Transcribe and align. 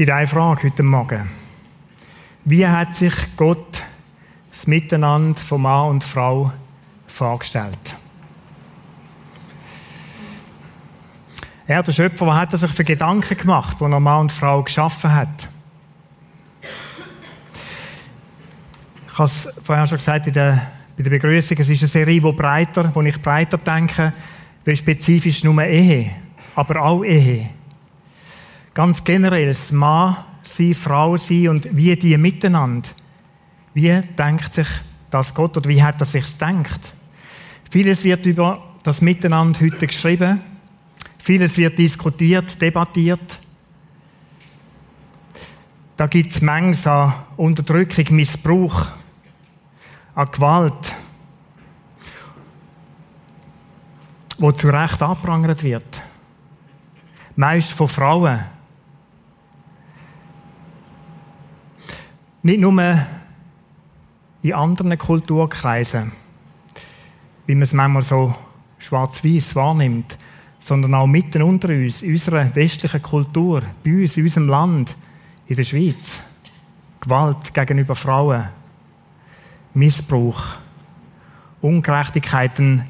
gibt 0.00 0.12
eine 0.12 0.26
Frage 0.26 0.68
heute 0.68 0.82
Morgen. 0.82 1.28
Wie 2.46 2.66
hat 2.66 2.94
sich 2.94 3.12
Gott 3.36 3.82
das 4.48 4.66
Miteinander 4.66 5.38
von 5.38 5.60
Mann 5.60 5.90
und 5.90 6.04
Frau 6.04 6.50
vorgestellt? 7.06 7.96
Er, 11.66 11.82
der 11.82 11.92
Schöpfer, 11.92 12.26
was 12.26 12.34
hat 12.34 12.52
er 12.52 12.58
sich 12.60 12.70
für 12.70 12.82
Gedanken 12.82 13.36
gemacht, 13.36 13.76
wo 13.78 13.88
er 13.88 14.00
Mann 14.00 14.20
und 14.22 14.32
Frau 14.32 14.62
geschaffen 14.62 15.12
hat? 15.12 15.48
Ich 19.06 19.18
habe 19.18 19.24
es 19.24 19.50
vorher 19.62 19.86
schon 19.86 19.98
gesagt 19.98 20.28
in 20.28 20.32
der, 20.32 20.70
bei 20.96 21.02
der 21.02 21.10
Begrüßung, 21.10 21.58
es 21.58 21.68
ist 21.68 21.82
eine 21.82 21.88
Serie, 21.88 22.22
wo 22.22 22.32
breiter, 22.32 22.90
wo 22.94 23.02
ich 23.02 23.20
breiter 23.20 23.58
denke, 23.58 24.14
wie 24.64 24.76
spezifisch 24.76 25.44
nur 25.44 25.62
Ehe, 25.62 26.10
aber 26.54 26.80
auch 26.80 27.04
Ehe. 27.04 27.50
Ganz 28.80 29.04
generell, 29.04 29.48
das 29.48 29.72
Mann 29.72 30.16
sein, 30.42 30.72
Frau 30.72 31.18
sein 31.18 31.48
und 31.48 31.68
wie 31.70 31.94
die 31.96 32.16
miteinander. 32.16 32.88
Wie 33.74 34.00
denkt 34.16 34.54
sich 34.54 34.68
das 35.10 35.34
Gott 35.34 35.54
oder 35.58 35.68
wie 35.68 35.82
hat 35.82 36.00
er 36.00 36.06
sich 36.06 36.24
denkt? 36.38 36.94
Vieles 37.70 38.02
wird 38.04 38.24
über 38.24 38.76
das 38.82 39.02
Miteinander 39.02 39.60
heute 39.60 39.86
geschrieben. 39.86 40.40
Vieles 41.18 41.58
wird 41.58 41.78
diskutiert, 41.78 42.58
debattiert. 42.58 43.38
Da 45.98 46.06
gibt 46.06 46.32
es 46.32 46.40
Mengen 46.40 46.74
an 46.86 47.12
Unterdrückung, 47.36 48.16
Missbrauch, 48.16 48.86
an 50.14 50.30
Gewalt, 50.32 50.94
wo 54.38 54.50
zu 54.52 54.68
Recht 54.70 55.02
abprangert 55.02 55.62
wird. 55.62 56.02
Meist 57.36 57.72
von 57.72 57.86
Frauen. 57.86 58.40
Nicht 62.42 62.60
nur 62.60 63.06
in 64.42 64.52
anderen 64.54 64.96
Kulturkreisen, 64.96 66.12
wie 67.46 67.54
man 67.54 67.62
es 67.62 67.74
manchmal 67.74 68.02
so 68.02 68.34
schwarz-weiß 68.78 69.54
wahrnimmt, 69.54 70.16
sondern 70.58 70.94
auch 70.94 71.06
mitten 71.06 71.42
unter 71.42 71.68
uns, 71.68 72.02
in 72.02 72.12
unserer 72.12 72.54
westlichen 72.54 73.02
Kultur, 73.02 73.62
bei 73.84 73.92
uns, 73.92 74.16
in 74.16 74.22
unserem 74.24 74.48
Land, 74.48 74.96
in 75.48 75.56
der 75.56 75.64
Schweiz. 75.64 76.22
Gewalt 77.00 77.52
gegenüber 77.52 77.94
Frauen, 77.94 78.48
Missbrauch, 79.74 80.56
Ungerechtigkeiten. 81.60 82.84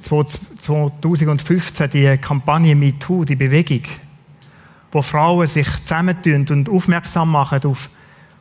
2015 0.00 1.90
die 1.90 2.16
Kampagne 2.18 2.74
MeToo, 2.74 3.24
die 3.24 3.36
Bewegung, 3.36 3.82
wo 4.90 5.02
Frauen 5.02 5.46
sich 5.46 5.68
zusammentun 5.84 6.46
und 6.48 6.68
aufmerksam 6.68 7.30
machen 7.30 7.64
auf 7.64 7.90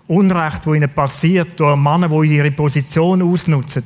Unrecht, 0.10 0.66
wo 0.66 0.74
ihnen 0.74 0.90
passiert, 0.90 1.60
durch 1.60 1.78
Männer, 1.78 2.10
die 2.10 2.36
ihre 2.36 2.50
Position 2.50 3.22
ausnutzen. 3.22 3.84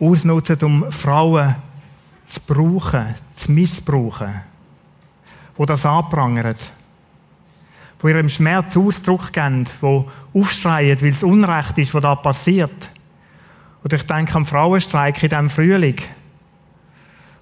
Ausnutzen, 0.00 0.56
um 0.62 0.90
Frauen 0.90 1.54
zu 2.24 2.40
brauchen, 2.46 3.14
zu 3.34 3.52
missbrauchen. 3.52 4.40
Wo 5.54 5.66
das 5.66 5.84
anprangert. 5.84 6.56
Wo 7.98 8.08
ihrem 8.08 8.30
Schmerz 8.30 8.74
Ausdruck 8.74 9.30
geben, 9.30 9.66
wo 9.82 10.10
aufschreien, 10.32 10.98
weil 11.02 11.10
es 11.10 11.22
Unrecht 11.22 11.76
ist, 11.76 11.92
was 11.92 12.02
da 12.02 12.14
passiert. 12.14 12.90
Oder 13.84 13.96
ich 13.98 14.06
denke 14.06 14.34
am 14.34 14.46
Frauenstreik 14.46 15.22
in 15.22 15.28
diesem 15.28 15.50
Frühling, 15.50 16.00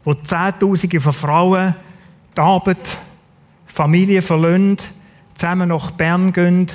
wo 0.03 0.13
Zehntausende 0.15 1.01
von 1.01 1.13
Frauen 1.13 1.77
die 2.37 2.41
Arbeit, 2.41 2.99
Familie 3.67 4.23
verlassen, 4.23 4.79
zusammen 5.39 5.69
nach 5.69 5.93
Bern 5.93 6.33
gehen, 6.33 6.67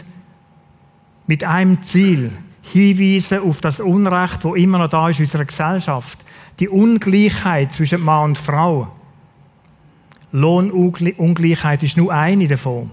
mit 1.28 1.44
einem 1.44 1.84
Ziel, 1.84 2.32
hinweisen 2.62 3.40
auf 3.40 3.60
das 3.60 3.82
Unrecht, 3.82 4.44
wo 4.46 4.56
immer 4.56 4.80
noch 4.80 4.90
da 4.90 5.10
ist 5.10 5.20
in 5.20 5.26
unserer 5.26 5.46
Gesellschaft. 5.46 6.24
Die 6.60 6.70
Ungleichheit 6.70 7.74
zwischen 7.74 8.02
Mann 8.02 8.24
und 8.24 8.38
Frau. 8.38 8.88
Lohnungleichheit 10.32 11.84
ist 11.84 11.98
nur 11.98 12.14
eine 12.14 12.48
davon. 12.48 12.90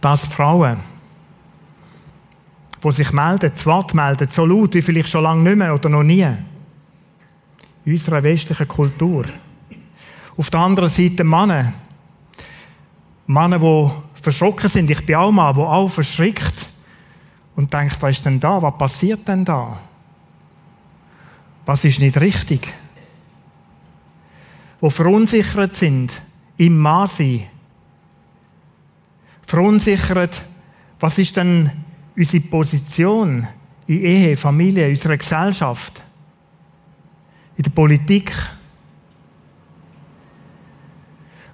Dass 0.00 0.24
Frauen, 0.24 0.78
die 2.82 2.92
sich 2.92 3.12
melden, 3.12 3.50
das 3.52 3.66
Wort 3.66 3.92
melden, 3.92 4.28
so 4.30 4.46
laut 4.46 4.74
wie 4.74 4.82
vielleicht 4.82 5.10
schon 5.10 5.24
lange 5.24 5.42
nicht 5.42 5.56
mehr 5.56 5.74
oder 5.74 5.90
noch 5.90 6.02
nie, 6.02 6.26
in 7.84 7.92
unserer 7.92 8.22
westlichen 8.22 8.66
Kultur. 8.66 9.26
Auf 10.38 10.48
der 10.48 10.60
anderen 10.60 10.88
Seite 10.88 11.22
Männer, 11.22 11.74
Männer, 13.30 13.58
die 13.58 14.22
verschrocken 14.22 14.68
sind. 14.68 14.90
Ich 14.90 15.06
bin 15.06 15.14
auch 15.14 15.30
mal, 15.30 15.54
wo 15.54 15.62
auch 15.64 15.88
verschrickt 15.88 16.70
und 17.54 17.72
denkt, 17.72 17.96
was 18.00 18.16
ist 18.16 18.26
denn 18.26 18.40
da? 18.40 18.60
Was 18.60 18.76
passiert 18.76 19.26
denn 19.28 19.44
da? 19.44 19.78
Was 21.64 21.84
ist 21.84 22.00
nicht 22.00 22.16
richtig? 22.18 22.74
Wo 24.80 24.90
verunsichert 24.90 25.76
sind 25.76 26.10
im 26.56 26.76
Masi. 26.76 27.46
Verunsichert, 29.46 30.42
was 30.98 31.18
ist 31.18 31.36
denn 31.36 31.70
unsere 32.16 32.42
Position 32.42 33.46
in 33.86 34.04
Ehe, 34.04 34.36
Familie, 34.36 34.88
unserer 34.88 35.16
Gesellschaft, 35.16 36.02
in 37.56 37.62
der 37.62 37.70
Politik? 37.70 38.32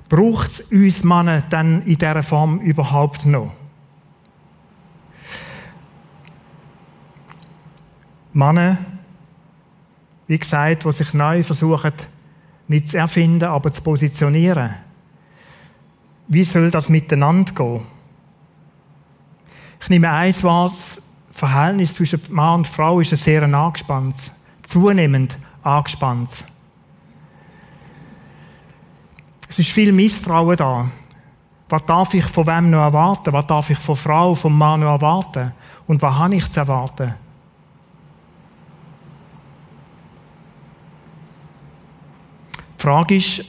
Braucht 0.09 0.51
es 0.51 0.61
uns 0.61 1.03
Männer 1.03 1.43
dann 1.51 1.83
in 1.83 1.99
dieser 1.99 2.23
Form 2.23 2.61
überhaupt 2.61 3.27
noch? 3.27 3.53
Männer, 8.33 8.79
wie 10.27 10.39
gesagt, 10.39 10.85
die 10.85 10.93
sich 10.93 11.15
neu 11.15 11.43
versuchen, 11.43 11.93
nicht 12.69 12.89
zu 12.89 12.99
erfinden, 12.99 13.45
aber 13.45 13.73
zu 13.73 13.83
positionieren. 13.83 14.75
Wie 16.29 16.45
soll 16.45 16.71
das 16.71 16.89
miteinander 16.89 17.53
gehen? 17.53 17.81
Ich 19.81 19.89
nehme 19.89 20.11
eins 20.11 20.43
wahr, 20.43 20.69
das 20.69 21.01
Verhältnis 21.31 21.95
zwischen 21.95 22.21
Mann 22.31 22.61
und 22.61 22.67
Frau 22.67 23.01
ist 23.01 23.13
ein 23.13 23.17
sehr 23.17 23.43
angespannt, 23.43 24.17
zunehmend 24.65 25.39
angespannt. 25.63 26.45
Es 29.49 29.59
ist 29.59 29.71
viel 29.71 29.93
Misstrauen 29.93 30.57
da. 30.57 30.89
Was 31.69 31.85
darf 31.87 32.15
ich 32.15 32.25
von 32.25 32.47
wem 32.47 32.71
noch 32.71 32.83
erwarten? 32.83 33.33
Was 33.33 33.47
darf 33.47 33.71
ich 33.71 33.79
von 33.79 33.97
Frau, 33.97 34.35
vom 34.35 34.57
Mann 34.57 34.81
noch 34.81 34.93
erwarten? 34.93 35.53
Und 35.87 36.01
was 36.03 36.15
habe 36.15 36.35
ich 36.35 36.51
zu 36.51 36.61
erwarten? 36.61 37.15
Die 42.79 42.83
Frage 42.83 43.17
ist, 43.17 43.45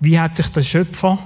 wie 0.00 0.18
hat 0.18 0.36
sich 0.36 0.48
der 0.48 0.62
Schöpfer 0.62 1.18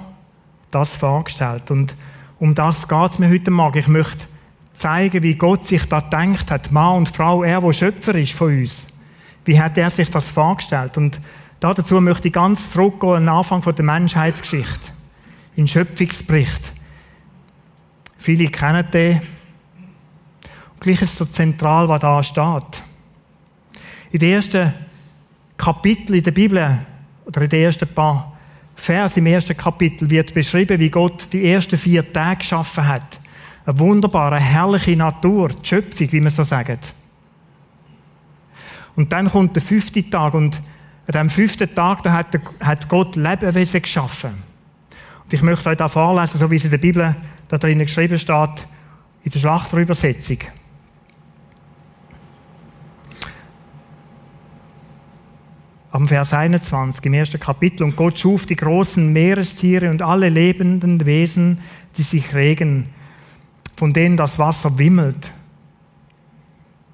das 0.71 0.97
vorgestellt? 0.97 1.71
Und 1.71 1.95
um 2.39 2.55
das 2.55 2.89
geht 2.89 3.11
es 3.11 3.19
mir 3.19 3.29
heute 3.29 3.51
Morgen. 3.51 3.79
Ich 3.79 3.89
möchte 3.89 4.25
zeigen, 4.73 5.23
wie 5.23 5.35
Gott 5.35 5.65
sich 5.65 5.85
da 5.87 6.01
denkt 6.01 6.51
hat. 6.51 6.73
Mann 6.73 6.99
und 6.99 7.09
Frau, 7.09 7.43
er, 7.43 7.61
der 7.61 7.73
Schöpfer 7.73 8.15
ist 8.15 8.33
von 8.33 8.59
uns. 8.59 8.87
Wie 9.45 9.61
hat 9.61 9.77
er 9.77 9.91
sich 9.91 10.11
das 10.11 10.31
vorgestellt? 10.31 10.97
Und 10.97 11.21
Dazu 11.61 12.01
möchte 12.01 12.29
ich 12.29 12.35
ganz 12.35 12.71
zurückgehen 12.71 13.15
an 13.15 13.23
den 13.23 13.29
Anfang 13.31 13.63
der 13.63 13.85
Menschheitsgeschichte. 13.85 14.93
In 15.57 15.65
den 15.65 15.69
Schöpfungsbericht. 15.69 16.73
Viele 18.17 18.49
kennen 18.49 18.89
den. 18.93 19.17
Und 19.17 20.81
gleich 20.81 21.03
ist 21.03 21.13
es 21.13 21.17
so 21.17 21.25
zentral, 21.25 21.89
was 21.89 22.01
da 22.01 22.23
steht. 22.23 22.83
In 24.13 24.21
den 24.21 24.35
ersten 24.35 24.73
Kapiteln 25.57 26.19
in 26.19 26.23
der 26.23 26.31
Bibel, 26.31 26.79
oder 27.27 27.43
in 27.43 27.49
den 27.49 27.65
ersten 27.65 27.89
paar 27.89 28.33
Versen 28.77 29.19
im 29.19 29.27
ersten 29.27 29.57
Kapitel, 29.57 30.09
wird 30.09 30.33
beschrieben, 30.33 30.79
wie 30.79 30.89
Gott 30.91 31.29
die 31.33 31.51
ersten 31.51 31.77
vier 31.77 32.13
Tage 32.13 32.39
geschaffen 32.39 32.87
hat. 32.87 33.21
Eine 33.67 33.79
wunderbare, 33.81 34.39
herrliche 34.39 34.97
Natur, 34.97 35.49
die 35.49 35.67
Schöpfung, 35.67 36.13
wie 36.13 36.21
man 36.21 36.31
so 36.31 36.45
sagt. 36.45 36.95
Und 38.95 39.13
dann 39.13 39.31
kommt 39.31 39.57
der 39.57 39.63
fünfte 39.63 40.09
Tag 40.09 40.35
und 40.35 40.61
an 41.09 41.13
diesem 41.13 41.31
fünften 41.31 41.75
Tag 41.75 42.03
da 42.03 42.13
hat, 42.13 42.39
hat 42.61 42.89
Gott 42.89 43.17
Lebewesen 43.17 43.81
geschaffen. 43.81 44.31
Und 45.25 45.33
ich 45.33 45.41
möchte 45.41 45.71
euch 45.71 45.79
da 45.79 45.89
vorlesen, 45.89 46.37
so 46.37 46.51
wie 46.51 46.57
es 46.57 46.65
in 46.65 46.71
der 46.71 46.79
Bibel 46.79 47.17
da 47.49 47.57
drinnen 47.57 47.87
geschrieben 47.87 48.19
steht, 48.19 48.67
in 49.25 49.33
der 49.33 49.39
Schlachterübersetzung. 49.39 50.39
Am 55.93 56.07
Vers 56.07 56.35
21 56.35 57.03
im 57.07 57.15
ersten 57.15 57.41
Kapitel. 57.41 57.85
Und 57.85 57.97
Gott 57.97 58.19
schuf 58.19 58.45
die 58.45 58.57
großen 58.57 59.11
Meerestiere 59.11 59.89
und 59.89 60.03
alle 60.03 60.29
lebenden 60.29 61.07
Wesen, 61.07 61.63
die 61.97 62.03
sich 62.03 62.35
regen, 62.35 62.91
von 63.77 63.95
denen 63.95 64.19
das 64.19 64.39
Wasser 64.39 64.79
wimmelt. 64.79 65.33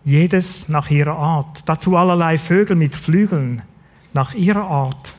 Jedes 0.05 0.69
nach 0.69 0.89
ihrer 0.89 1.19
Art. 1.19 1.63
Dazu 1.67 1.97
allerlei 1.97 2.39
Vögel 2.39 2.77
mit 2.77 2.95
Flügeln 2.95 3.63
nach 4.15 4.33
ihrer 4.33 4.65
Art. 4.65 5.17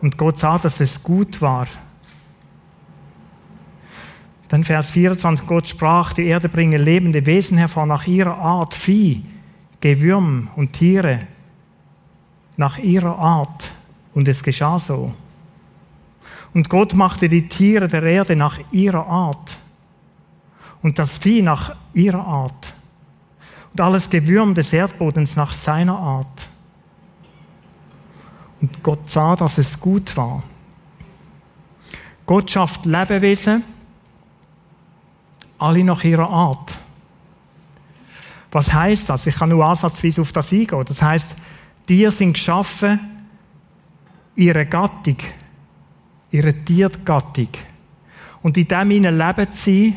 Und 0.00 0.16
Gott 0.16 0.38
sah, 0.38 0.58
dass 0.58 0.78
es 0.80 1.02
gut 1.02 1.42
war. 1.42 1.66
Dann 4.48 4.64
Vers 4.64 4.90
24, 4.90 5.46
Gott 5.46 5.68
sprach, 5.68 6.12
die 6.12 6.26
Erde 6.26 6.48
bringe 6.48 6.78
lebende 6.78 7.26
Wesen 7.26 7.58
hervor 7.58 7.86
nach 7.86 8.06
ihrer 8.06 8.38
Art, 8.38 8.74
Vieh, 8.74 9.24
Gewürm 9.80 10.48
und 10.56 10.72
Tiere, 10.72 11.20
nach 12.56 12.78
ihrer 12.78 13.18
Art. 13.18 13.72
Und 14.14 14.28
es 14.28 14.42
geschah 14.42 14.78
so. 14.78 15.14
Und 16.52 16.68
Gott 16.68 16.94
machte 16.94 17.28
die 17.28 17.48
Tiere 17.48 17.88
der 17.88 18.02
Erde 18.02 18.34
nach 18.34 18.58
ihrer 18.72 19.06
Art 19.06 19.58
und 20.82 20.98
das 20.98 21.18
Vieh 21.18 21.42
nach 21.42 21.76
ihrer 21.94 22.26
Art 22.26 22.74
und 23.72 23.80
alles 23.80 24.10
Gewürm 24.10 24.54
des 24.54 24.72
Erdbodens 24.72 25.36
nach 25.36 25.52
seiner 25.52 25.96
Art. 25.96 26.49
Und 28.60 28.82
Gott 28.82 29.08
sah, 29.08 29.36
dass 29.36 29.58
es 29.58 29.78
gut 29.78 30.16
war. 30.16 30.42
Gott 32.26 32.50
schafft 32.50 32.86
Lebewesen, 32.86 33.64
alle 35.58 35.84
nach 35.84 36.04
ihrer 36.04 36.28
Art. 36.28 36.78
Was 38.52 38.72
heißt 38.72 39.08
das? 39.08 39.26
Ich 39.26 39.36
kann 39.36 39.48
nur 39.48 39.64
ansatzweise 39.64 40.20
auf 40.20 40.32
das 40.32 40.52
eingehen. 40.52 40.84
Das 40.86 41.02
heißt, 41.02 41.30
Tiere 41.86 42.10
sind 42.10 42.34
geschaffen, 42.34 43.00
ihre 44.36 44.66
Gattung, 44.66 45.16
ihre 46.30 46.54
Tiergattung. 46.54 47.48
Und 48.42 48.56
in 48.56 48.68
dem 48.68 48.90
ihnen 48.90 49.18
leben 49.18 49.48
sie 49.52 49.94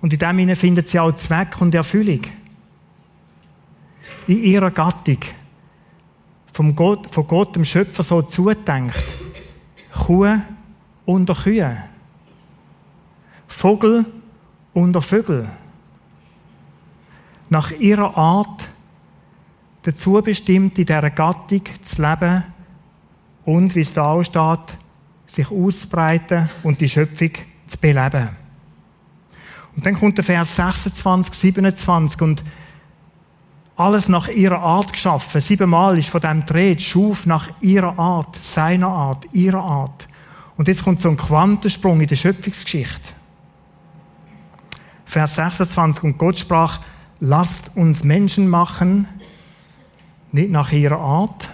und 0.00 0.12
in 0.12 0.18
dem 0.18 0.38
ihnen 0.38 0.56
finden 0.56 0.84
sie 0.84 0.98
auch 0.98 1.12
Zweck 1.12 1.60
und 1.60 1.74
Erfüllung. 1.74 2.22
In 4.26 4.44
ihrer 4.44 4.70
Gattung. 4.70 5.18
Vom 6.58 6.74
Gott, 6.74 7.14
von 7.14 7.24
Gott, 7.24 7.54
dem 7.54 7.64
Schöpfer, 7.64 8.02
so 8.02 8.20
zudenkt. 8.20 9.04
Kuh 9.92 10.40
unter 11.06 11.32
Kühe. 11.36 11.84
Vogel 13.46 14.04
unter 14.74 15.00
Vögel. 15.00 15.48
Nach 17.48 17.70
ihrer 17.70 18.16
Art 18.16 18.68
dazu 19.82 20.20
bestimmt, 20.20 20.76
in 20.80 20.84
dieser 20.84 21.10
Gattung 21.10 21.62
zu 21.84 22.02
leben 22.02 22.42
und, 23.44 23.72
wie 23.76 23.82
es 23.82 23.92
da 23.92 24.06
auch 24.06 24.24
steht, 24.24 24.78
sich 25.28 25.52
auszubreiten 25.52 26.50
und 26.64 26.80
die 26.80 26.88
Schöpfung 26.88 27.34
zu 27.68 27.78
beleben. 27.78 28.30
Und 29.76 29.86
dann 29.86 29.94
kommt 29.94 30.18
der 30.18 30.24
Vers 30.24 30.56
26, 30.56 31.34
27 31.34 32.20
und 32.20 32.42
alles 33.78 34.08
nach 34.08 34.26
ihrer 34.28 34.58
Art 34.60 34.92
geschaffen. 34.92 35.40
Siebenmal 35.40 35.96
ist 35.98 36.10
von 36.10 36.20
dem 36.20 36.44
Dreh, 36.44 36.76
schuf 36.78 37.26
nach 37.26 37.48
ihrer 37.60 37.96
Art, 37.96 38.34
seiner 38.36 38.88
Art, 38.88 39.24
ihrer 39.32 39.62
Art. 39.62 40.08
Und 40.56 40.66
jetzt 40.66 40.82
kommt 40.82 41.00
so 41.00 41.08
ein 41.08 41.16
Quantensprung 41.16 42.00
in 42.00 42.08
der 42.08 42.16
Schöpfungsgeschichte. 42.16 43.14
Vers 45.04 45.36
26, 45.36 46.02
und 46.02 46.18
Gott 46.18 46.36
sprach, 46.36 46.80
lasst 47.20 47.70
uns 47.76 48.02
Menschen 48.02 48.48
machen, 48.48 49.06
nicht 50.32 50.50
nach 50.50 50.72
ihrer 50.72 50.98
Art, 50.98 51.48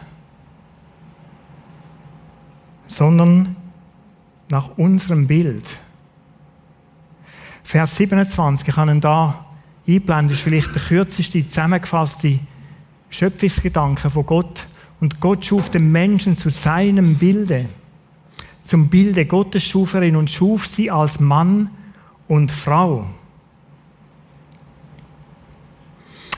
sondern 2.87 3.55
nach 4.49 4.71
unserem 4.79 5.27
Bild. 5.27 5.67
Vers 7.63 7.97
27, 7.97 8.67
ich 8.67 8.77
habe 8.77 8.91
ihn 8.91 9.01
da 9.03 9.44
einblenden, 9.87 10.35
ist 10.35 10.43
vielleicht 10.43 10.75
der 10.75 10.83
kürzeste 10.83 11.47
zusammengefasste 11.47 12.39
Schöpfungsgedanke 13.11 14.11
von 14.11 14.27
Gott. 14.27 14.67
Und 15.01 15.21
Gott 15.21 15.45
schuf 15.45 15.71
den 15.71 15.93
Menschen 15.93 16.37
zu 16.37 16.51
seinem 16.51 17.17
Bilde. 17.17 17.69
Zum 18.63 18.89
Bilde 18.89 19.27
Gottes 19.27 19.63
schuf 19.63 19.95
er 19.95 20.03
ihn 20.03 20.17
und 20.17 20.31
schuf 20.31 20.67
sie 20.67 20.91
als 20.91 21.21
Mann 21.21 21.71
und 22.29 22.51
Frau. 22.51 23.07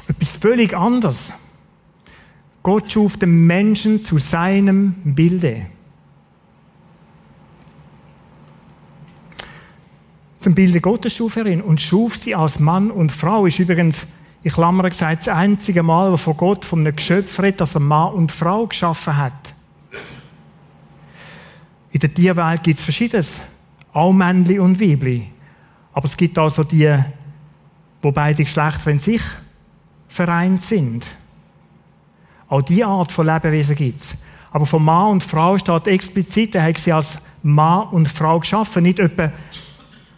Etwas 0.08 0.36
völlig 0.36 0.76
anderes. 0.76 1.32
Gott 2.62 2.90
schuf 2.90 3.16
den 3.16 3.46
Menschen 3.46 4.00
zu 4.00 4.18
seinem 4.18 4.94
Bilde. 5.04 5.66
Zum 10.46 10.54
Bilde 10.54 10.80
Gottes 10.80 11.12
schuf 11.12 11.34
er 11.34 11.46
ihn 11.46 11.60
und 11.60 11.80
schuf 11.80 12.18
sie 12.18 12.32
als 12.32 12.60
Mann 12.60 12.92
und 12.92 13.10
Frau. 13.10 13.46
Ist 13.46 13.58
übrigens, 13.58 14.06
ich 14.44 14.52
Klammer 14.52 14.88
gesagt, 14.88 15.26
das 15.26 15.34
einzige 15.34 15.82
Mal, 15.82 16.12
wo 16.12 16.16
von 16.16 16.36
Gott 16.36 16.64
von 16.64 16.78
einem 16.78 16.94
Geschöpf 16.94 17.40
redet, 17.40 17.60
dass 17.60 17.74
er 17.74 17.80
Mann 17.80 18.12
und 18.12 18.30
Frau 18.30 18.64
geschaffen 18.68 19.16
hat. 19.16 19.32
In 21.90 21.98
der 21.98 22.14
Tierwelt 22.14 22.62
gibt 22.62 22.78
es 22.78 22.84
Verschiedenes. 22.84 23.40
Auch 23.92 24.12
Männli 24.12 24.60
und 24.60 24.80
Weibli. 24.80 25.32
Aber 25.92 26.06
es 26.06 26.16
gibt 26.16 26.38
also 26.38 26.62
die, 26.62 26.96
wo 28.00 28.12
beide 28.12 28.44
Geschlechter 28.44 28.92
in 28.92 29.00
sich 29.00 29.22
vereint 30.06 30.62
sind. 30.62 31.04
Auch 32.48 32.62
diese 32.62 32.86
Art 32.86 33.10
von 33.10 33.26
Lebewesen 33.26 33.74
gibt 33.74 34.00
es. 34.00 34.16
Aber 34.52 34.64
von 34.64 34.84
Mann 34.84 35.10
und 35.10 35.24
Frau 35.24 35.58
steht 35.58 35.88
explizit, 35.88 36.54
er 36.54 36.62
hat 36.62 36.78
sie 36.78 36.92
als 36.92 37.18
Mann 37.42 37.88
und 37.88 38.08
Frau 38.08 38.38
geschaffen. 38.38 38.84
Nicht 38.84 39.00
etwa 39.00 39.32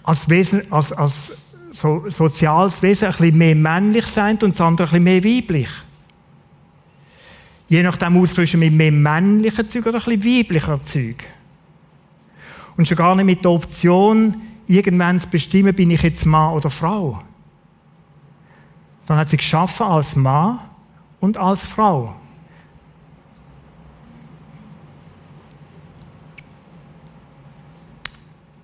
als, 0.09 0.27
Wesen, 0.31 0.63
als, 0.73 0.91
als 0.91 1.35
so, 1.71 2.09
soziales 2.09 2.81
Wesen 2.81 3.09
ein 3.09 3.11
bisschen 3.13 3.37
mehr 3.37 3.55
männlich 3.55 4.07
sein 4.07 4.39
und 4.43 4.53
das 4.53 4.61
andere 4.63 4.89
ein 4.89 5.05
bisschen 5.05 5.05
mehr 5.05 5.25
weiblich. 5.25 5.69
Je 7.69 7.83
nachdem 7.83 8.17
ausgerüstet 8.17 8.59
mit 8.59 8.73
mehr 8.73 8.91
männlichen 8.91 9.69
Zeug 9.69 9.85
oder 9.85 9.99
ein 9.99 10.19
bisschen 10.19 10.25
weiblicher 10.25 10.83
Zeug. 10.83 11.25
Und 12.79 12.89
schon 12.89 12.97
gar 12.97 13.15
nicht 13.17 13.27
mit 13.27 13.45
der 13.45 13.51
Option, 13.51 14.41
irgendwann 14.67 15.21
zu 15.21 15.29
bestimmen, 15.29 15.75
bin 15.75 15.91
ich 15.91 16.03
jetzt 16.03 16.25
Mann 16.25 16.55
oder 16.55 16.71
Frau. 16.71 17.23
Sondern 19.05 19.21
hat 19.21 19.29
sie 19.29 19.37
geschaffen 19.37 19.85
als 19.85 20.17
Mann 20.17 20.59
und 21.21 21.37
als 21.37 21.67
Frau. 21.67 22.17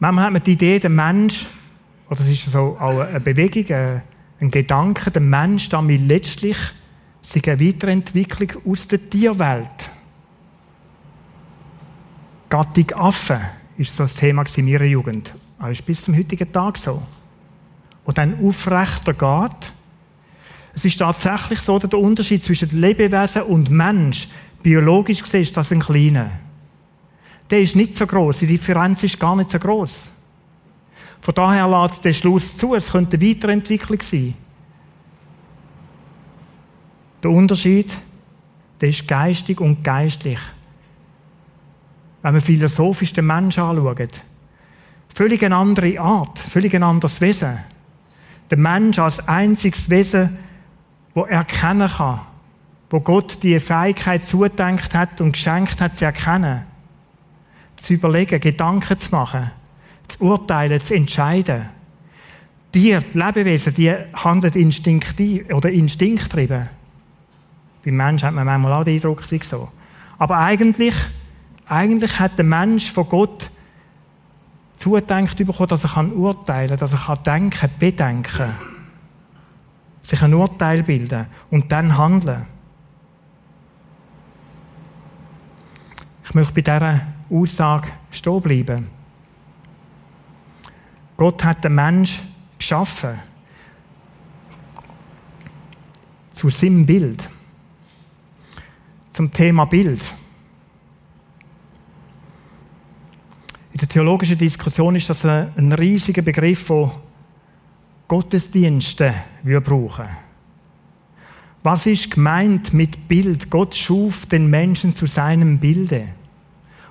Manchmal 0.05 0.25
hat 0.27 0.33
man 0.35 0.43
die 0.43 0.53
Idee, 0.53 0.79
der 0.79 0.91
Mensch, 0.91 1.47
oder 2.09 2.19
das 2.19 2.29
ist 2.29 2.53
so 2.53 2.77
auch 2.79 3.01
eine 3.01 3.21
Bewegung, 3.21 4.03
ein 4.39 4.51
Gedanke, 4.51 5.11
der 5.11 5.23
Mensch 5.23 5.71
damit 5.71 6.03
letztlich 6.03 6.59
sich 7.23 7.49
eine 7.49 7.59
Weiterentwicklung 7.59 8.71
aus 8.71 8.87
der 8.87 9.09
Tierwelt. 9.09 9.91
Gattung 12.51 12.91
Affe 12.97 13.41
ist 13.79 13.97
so 13.97 14.03
das 14.03 14.15
Thema 14.15 14.45
in 14.55 14.69
ihrer 14.69 14.85
Jugend. 14.85 15.33
Das 15.59 15.71
ist 15.71 15.87
bis 15.87 16.05
zum 16.05 16.15
heutigen 16.15 16.53
Tag 16.53 16.77
so. 16.77 17.01
Und 18.05 18.19
dann 18.19 18.45
aufrechter 18.45 19.15
geht. 19.15 19.73
Es 20.75 20.85
ist 20.85 20.99
tatsächlich 20.99 21.61
so, 21.61 21.79
dass 21.79 21.89
der 21.89 21.99
Unterschied 21.99 22.45
zwischen 22.45 22.79
Lebewesen 22.79 23.41
und 23.45 23.71
Mensch 23.71 24.29
biologisch 24.63 25.23
gesehen 25.23 25.41
ist 25.41 25.57
das 25.57 25.73
ein 25.73 25.81
kleiner 25.81 26.44
der 27.51 27.61
ist 27.61 27.77
nicht 27.77 27.97
so 27.97 28.07
groß. 28.07 28.41
Die 28.41 28.47
Differenz 28.47 29.03
ist 29.03 29.19
gar 29.19 29.37
nicht 29.37 29.51
so 29.51 29.59
groß. 29.59 30.09
Von 31.21 31.35
daher 31.35 31.69
lässt 31.69 32.05
der 32.05 32.13
Schluss 32.13 32.57
zu, 32.57 32.75
es 32.75 32.91
könnte 32.91 33.17
eine 33.17 33.29
Weiterentwicklung 33.29 34.01
sein. 34.03 34.35
Der 37.23 37.31
Unterschied, 37.31 37.91
der 38.81 38.91
ist 38.91 39.09
geistig 39.09 39.61
und 39.61 39.83
geistlich. 39.83 40.39
Wenn 42.23 42.33
man 42.33 42.43
philosophisch 42.43 43.13
den 43.13 43.27
Menschen 43.27 43.63
anschaut, 43.63 44.23
völlig 45.15 45.45
eine 45.45 45.57
andere 45.57 45.99
Art, 45.99 46.39
völlig 46.39 46.75
ein 46.75 46.83
anderes 46.83 47.21
Wesen. 47.21 47.59
Der 48.51 48.59
Mensch 48.59 48.99
als 48.99 49.27
einziges 49.27 49.89
Wesen, 49.89 50.39
wo 51.15 51.25
erkennen 51.25 51.89
kann, 51.89 52.21
wo 52.91 53.01
Gott 53.01 53.43
die 53.43 53.59
Fähigkeit 53.61 54.27
zudenkt 54.27 54.95
hat 54.95 55.21
und 55.23 55.33
geschenkt 55.33 55.81
hat, 55.81 55.97
zu 55.97 56.05
erkennen 56.05 56.74
zu 57.85 57.95
überlegen, 57.95 58.41
Gedanken 58.41 58.99
zu 58.99 59.11
machen, 59.11 59.51
zu 60.09 60.25
urteilen, 60.25 60.83
zu 60.83 60.95
entscheiden. 60.95 61.69
Die, 62.75 62.99
Lebewesen, 63.13 63.75
die 63.75 63.93
handeln 64.15 64.55
instinktiv 64.55 65.49
oder 65.53 65.71
instinkttrieben. 65.71 66.69
Beim 67.85 67.97
Menschen 67.97 68.27
hat 68.27 68.35
man 68.35 68.47
manchmal 68.47 68.73
auch 68.73 68.85
den 68.85 68.95
Eindruck, 68.95 69.23
es 69.23 69.49
so. 69.49 69.69
Aber 70.19 70.39
eigentlich, 70.39 70.95
eigentlich 71.67 72.19
hat 72.19 72.39
der 72.39 72.45
Mensch 72.45 72.91
von 72.91 73.09
Gott 73.09 73.51
zugedenkt 74.77 75.37
bekommen, 75.37 75.69
dass 75.69 75.85
er 75.85 76.17
urteilen 76.17 76.71
kann, 76.71 76.79
dass 76.79 76.93
er 76.93 77.17
denken, 77.17 77.71
bedenken 77.79 78.53
sich 80.05 80.21
ein 80.23 80.35
Urteil 80.35 80.83
bilden 80.83 81.27
und 81.51 81.73
dann 81.73 81.97
handeln. 81.97 82.47
Ich 86.25 86.35
möchte 86.35 86.53
bei 86.53 86.61
dieser 86.61 87.01
Aussage 87.31 87.89
stehen 88.11 88.41
bleiben. 88.41 88.89
Gott 91.17 91.45
hat 91.45 91.65
den 91.65 91.75
Mensch 91.75 92.23
geschaffen. 92.59 93.19
Zu 96.33 96.51
seinem 96.51 96.85
Bild. 96.85 97.29
Zum 99.13 99.33
Thema 99.33 99.65
Bild. 99.65 100.03
theologischen 103.95 104.37
Diskussion 104.37 104.97
ist 104.97 105.09
das 105.09 105.25
ein 105.25 105.73
riesiger 105.73 106.23
Begriff, 106.23 106.67
von 106.67 106.91
Gottesdienste 108.09 109.15
wir 109.45 109.61
brauchen. 109.61 110.09
Was 111.63 111.87
ist 111.87 112.11
gemeint 112.11 112.73
mit 112.73 113.07
Bild? 113.07 113.51
Gott 113.51 113.77
schuf 113.77 114.27
den 114.27 114.51
Menschen 114.51 114.97
zu 114.97 115.07
seinem 115.07 115.61
Bilde. 115.61 116.09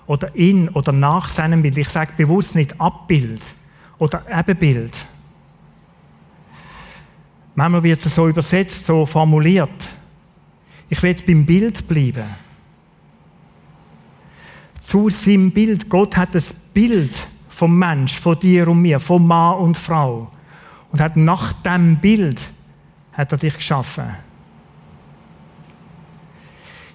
Oder 0.05 0.35
in 0.35 0.69
oder 0.69 0.91
nach 0.91 1.29
seinem 1.29 1.61
Bild. 1.61 1.77
Ich 1.77 1.89
sage 1.89 2.13
bewusst 2.17 2.55
nicht 2.55 2.79
Abbild 2.79 3.41
oder 3.97 4.23
Ebenbild. 4.29 4.93
Manchmal 7.55 7.83
wird 7.83 8.03
es 8.03 8.15
so 8.15 8.27
übersetzt, 8.27 8.85
so 8.85 9.05
formuliert. 9.05 9.89
Ich 10.89 11.01
will 11.01 11.15
beim 11.25 11.45
Bild 11.45 11.87
bleiben. 11.87 12.25
Zu 14.79 15.09
seinem 15.09 15.51
Bild. 15.51 15.89
Gott 15.89 16.17
hat 16.17 16.35
das 16.35 16.53
Bild 16.53 17.15
vom 17.47 17.77
Mensch, 17.77 18.19
von 18.19 18.39
dir 18.39 18.67
und 18.67 18.81
mir, 18.81 18.99
von 18.99 19.25
Mann 19.25 19.59
und 19.59 19.77
Frau. 19.77 20.31
Und 20.91 20.99
hat 20.99 21.15
nach 21.15 21.53
dem 21.53 21.97
Bild 21.97 22.39
hat 23.13 23.31
er 23.31 23.37
dich 23.37 23.55
geschaffen. 23.55 24.15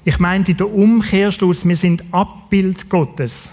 Ich 0.05 0.19
meinte 0.19 0.55
der 0.55 0.73
Umkehrschluss, 0.73 1.67
wir 1.67 1.77
sind 1.77 2.05
Abbild 2.13 2.89
Gottes. 2.89 3.51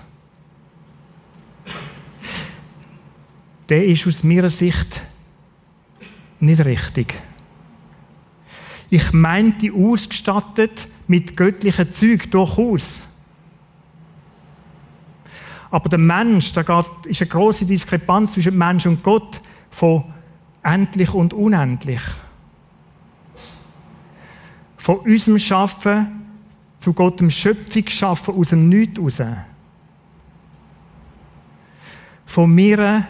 Der 3.67 3.85
ist 3.85 4.05
aus 4.07 4.23
meiner 4.23 4.49
Sicht 4.49 5.01
nicht 6.39 6.63
richtig. 6.63 7.15
Ich 8.89 9.11
meinte 9.11 9.73
ausgestattet 9.73 10.87
mit 11.07 11.35
göttlichen 11.35 11.91
Züg 11.91 12.29
durchaus. 12.29 13.01
Aber 15.71 15.89
der 15.89 15.99
Mensch, 15.99 16.53
da 16.53 16.85
ist 17.05 17.21
eine 17.21 17.29
große 17.29 17.65
Diskrepanz 17.65 18.33
zwischen 18.33 18.57
Mensch 18.57 18.85
und 18.85 19.03
Gott 19.03 19.41
von 19.71 20.05
endlich 20.63 21.13
und 21.13 21.33
unendlich. 21.33 22.01
Von 24.77 24.97
unserem 24.99 25.39
Schaffen 25.39 26.24
zu 26.85 26.93
Gott 26.93 27.19
dem 27.19 27.31
Schöpfung 27.31 27.87
schaffen 27.87 28.35
aus 28.35 28.49
dem 28.49 28.69
Nichts 28.69 28.99
raus. 28.99 29.23
Von 32.27 32.53
mir 32.53 33.07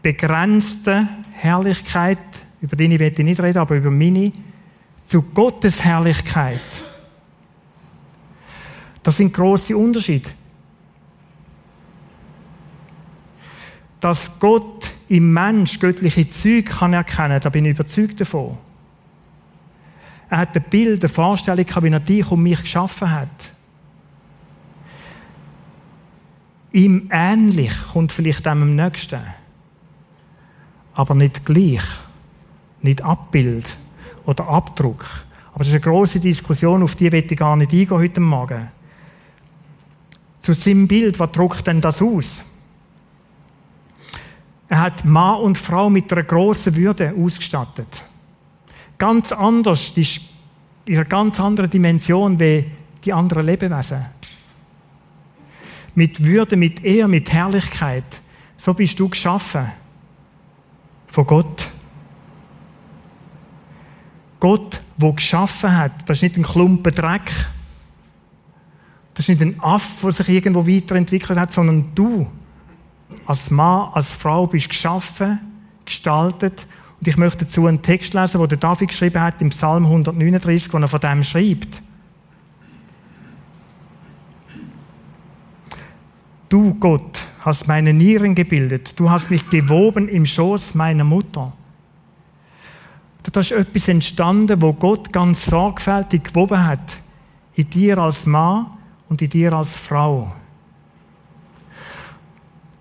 begrenzten 0.00 1.06
Herrlichkeit, 1.32 2.16
über 2.62 2.76
die 2.76 2.94
ich 2.94 3.18
nicht 3.18 3.42
reden, 3.42 3.58
aber 3.58 3.76
über 3.76 3.90
meine, 3.90 4.32
zu 5.04 5.20
Gottes 5.20 5.84
Herrlichkeit. 5.84 6.62
Das 9.02 9.18
sind 9.18 9.34
große 9.34 9.76
Unterschiede. 9.76 10.30
Dass 14.00 14.40
Gott 14.40 14.90
im 15.10 15.34
Mensch 15.34 15.78
göttliche 15.78 16.26
Züge 16.30 16.62
kann 16.62 16.94
erkennen, 16.94 17.40
da 17.42 17.50
bin 17.50 17.66
ich 17.66 17.72
überzeugt 17.72 18.22
davon. 18.22 18.56
Er 20.30 20.38
hat 20.38 20.56
ein 20.56 20.62
Bild, 20.70 21.02
eine 21.02 21.08
Vorstellung, 21.08 21.66
wie 21.82 21.88
er 21.88 22.00
dich 22.00 22.30
und 22.30 22.42
mich 22.44 22.60
geschaffen 22.60 23.10
hat. 23.10 23.28
Ihm 26.70 27.08
ähnlich 27.10 27.72
kommt 27.92 28.12
vielleicht 28.12 28.46
dem 28.46 28.62
am 28.62 28.76
nächsten. 28.76 29.20
Aber 30.94 31.16
nicht 31.16 31.44
gleich. 31.44 31.82
Nicht 32.80 33.02
Abbild 33.02 33.66
oder 34.24 34.48
Abdruck. 34.48 35.04
Aber 35.52 35.58
das 35.58 35.68
ist 35.68 35.74
eine 35.74 35.80
große 35.80 36.20
Diskussion, 36.20 36.84
auf 36.84 36.94
die 36.94 37.08
ich 37.08 37.36
gar 37.36 37.56
nicht 37.56 37.72
eingehen 37.72 37.90
heute 37.90 38.20
Morgen. 38.20 38.68
Zu 40.40 40.54
seinem 40.54 40.86
Bild, 40.86 41.18
was 41.18 41.32
druckt 41.32 41.66
denn 41.66 41.80
das 41.80 42.00
aus? 42.00 42.42
Er 44.68 44.80
hat 44.80 45.04
Mann 45.04 45.40
und 45.40 45.58
Frau 45.58 45.90
mit 45.90 46.10
einer 46.12 46.22
großen 46.22 46.74
Würde 46.76 47.12
ausgestattet 47.18 48.04
ganz 49.00 49.32
anders, 49.32 49.92
die 49.94 50.02
ist 50.02 50.20
in 50.84 50.94
einer 50.94 51.04
ganz 51.04 51.40
anderen 51.40 51.70
Dimension 51.70 52.38
wie 52.38 52.70
die 53.04 53.12
anderen 53.12 53.46
Lebewesen. 53.46 54.06
Mit 55.96 56.24
Würde, 56.24 56.56
mit 56.56 56.84
Ehr, 56.84 57.08
mit 57.08 57.32
Herrlichkeit. 57.32 58.04
So 58.56 58.74
bist 58.74 59.00
du 59.00 59.08
geschaffen. 59.08 59.72
Von 61.08 61.26
Gott. 61.26 61.68
Gott, 64.38 64.80
wo 64.96 65.12
geschaffen 65.12 65.76
hat, 65.76 66.08
das 66.08 66.18
ist 66.18 66.22
nicht 66.22 66.36
ein 66.36 66.44
Klumpen 66.44 66.94
Dreck. 66.94 67.30
Das 69.14 69.28
ist 69.28 69.40
nicht 69.40 69.42
ein 69.42 69.60
Aff, 69.60 70.00
der 70.02 70.12
sich 70.12 70.28
irgendwo 70.28 70.66
weiterentwickelt 70.66 71.38
hat, 71.38 71.52
sondern 71.52 71.94
du 71.94 72.30
als 73.26 73.50
Mann, 73.50 73.90
als 73.92 74.12
Frau 74.12 74.46
bist 74.46 74.68
geschaffen, 74.68 75.40
gestaltet 75.84 76.66
und 77.00 77.08
ich 77.08 77.16
möchte 77.16 77.46
dazu 77.46 77.66
einen 77.66 77.80
Text 77.80 78.12
lesen, 78.12 78.38
den 78.40 78.48
der 78.48 78.58
David 78.58 78.88
geschrieben 78.88 79.20
hat 79.20 79.40
im 79.40 79.48
Psalm 79.50 79.86
139, 79.86 80.72
wo 80.72 80.78
er 80.78 80.88
von 80.88 81.00
dem 81.00 81.24
schreibt. 81.24 81.82
Du, 86.50 86.74
Gott, 86.74 87.20
hast 87.40 87.68
meine 87.68 87.94
Nieren 87.94 88.34
gebildet. 88.34 88.98
Du 89.00 89.08
hast 89.08 89.30
mich 89.30 89.48
gewoben 89.48 90.08
im 90.08 90.26
Schoß 90.26 90.74
meiner 90.74 91.04
Mutter. 91.04 91.52
Da 93.22 93.40
ist 93.40 93.52
etwas 93.52 93.88
entstanden, 93.88 94.60
wo 94.60 94.72
Gott 94.72 95.12
ganz 95.12 95.46
sorgfältig 95.46 96.24
gewoben 96.24 96.66
hat. 96.66 97.00
In 97.54 97.70
dir 97.70 97.98
als 97.98 98.26
Mann 98.26 98.66
und 99.08 99.22
in 99.22 99.30
dir 99.30 99.52
als 99.52 99.76
Frau. 99.76 100.32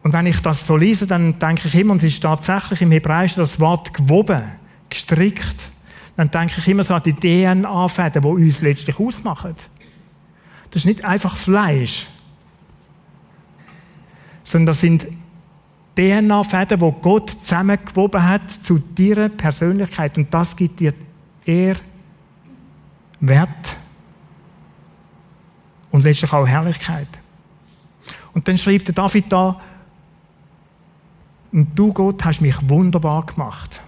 Und 0.09 0.13
wenn 0.13 0.25
ich 0.25 0.41
das 0.41 0.65
so 0.65 0.75
lese, 0.75 1.05
dann 1.05 1.37
denke 1.37 1.67
ich 1.67 1.75
immer, 1.75 1.91
und 1.91 2.01
es 2.01 2.15
ist 2.15 2.23
tatsächlich 2.23 2.81
im 2.81 2.91
Hebräischen 2.91 3.41
das 3.41 3.59
Wort 3.59 3.93
gewoben, 3.93 4.41
gestrickt, 4.89 5.71
dann 6.17 6.31
denke 6.31 6.55
ich 6.57 6.67
immer 6.67 6.83
so 6.83 6.95
an 6.95 7.03
die 7.05 7.13
DNA-Fäden, 7.13 8.23
die 8.23 8.27
uns 8.27 8.61
letztlich 8.61 8.99
ausmachen. 8.99 9.53
Das 10.71 10.81
ist 10.81 10.85
nicht 10.87 11.05
einfach 11.05 11.37
Fleisch, 11.37 12.07
sondern 14.43 14.65
das 14.65 14.81
sind 14.81 15.05
DNA-Fäden, 15.95 16.79
die 16.79 16.93
Gott 17.03 17.29
zusammengewoben 17.29 18.27
hat 18.27 18.49
zu 18.49 18.79
deiner 18.79 19.29
Persönlichkeit. 19.29 20.17
Und 20.17 20.33
das 20.33 20.55
gibt 20.55 20.79
dir 20.79 20.95
eher 21.45 21.75
Wert 23.19 23.75
und 25.91 26.03
letztlich 26.03 26.33
auch 26.33 26.47
Herrlichkeit. 26.47 27.19
Und 28.33 28.47
dann 28.47 28.57
schreibt 28.57 28.87
der 28.87 28.95
David 28.95 29.25
da, 29.31 29.61
und 31.51 31.67
du, 31.77 31.91
Gott, 31.93 32.23
hast 32.25 32.41
mich 32.41 32.55
wunderbar 32.69 33.25
gemacht. 33.25 33.81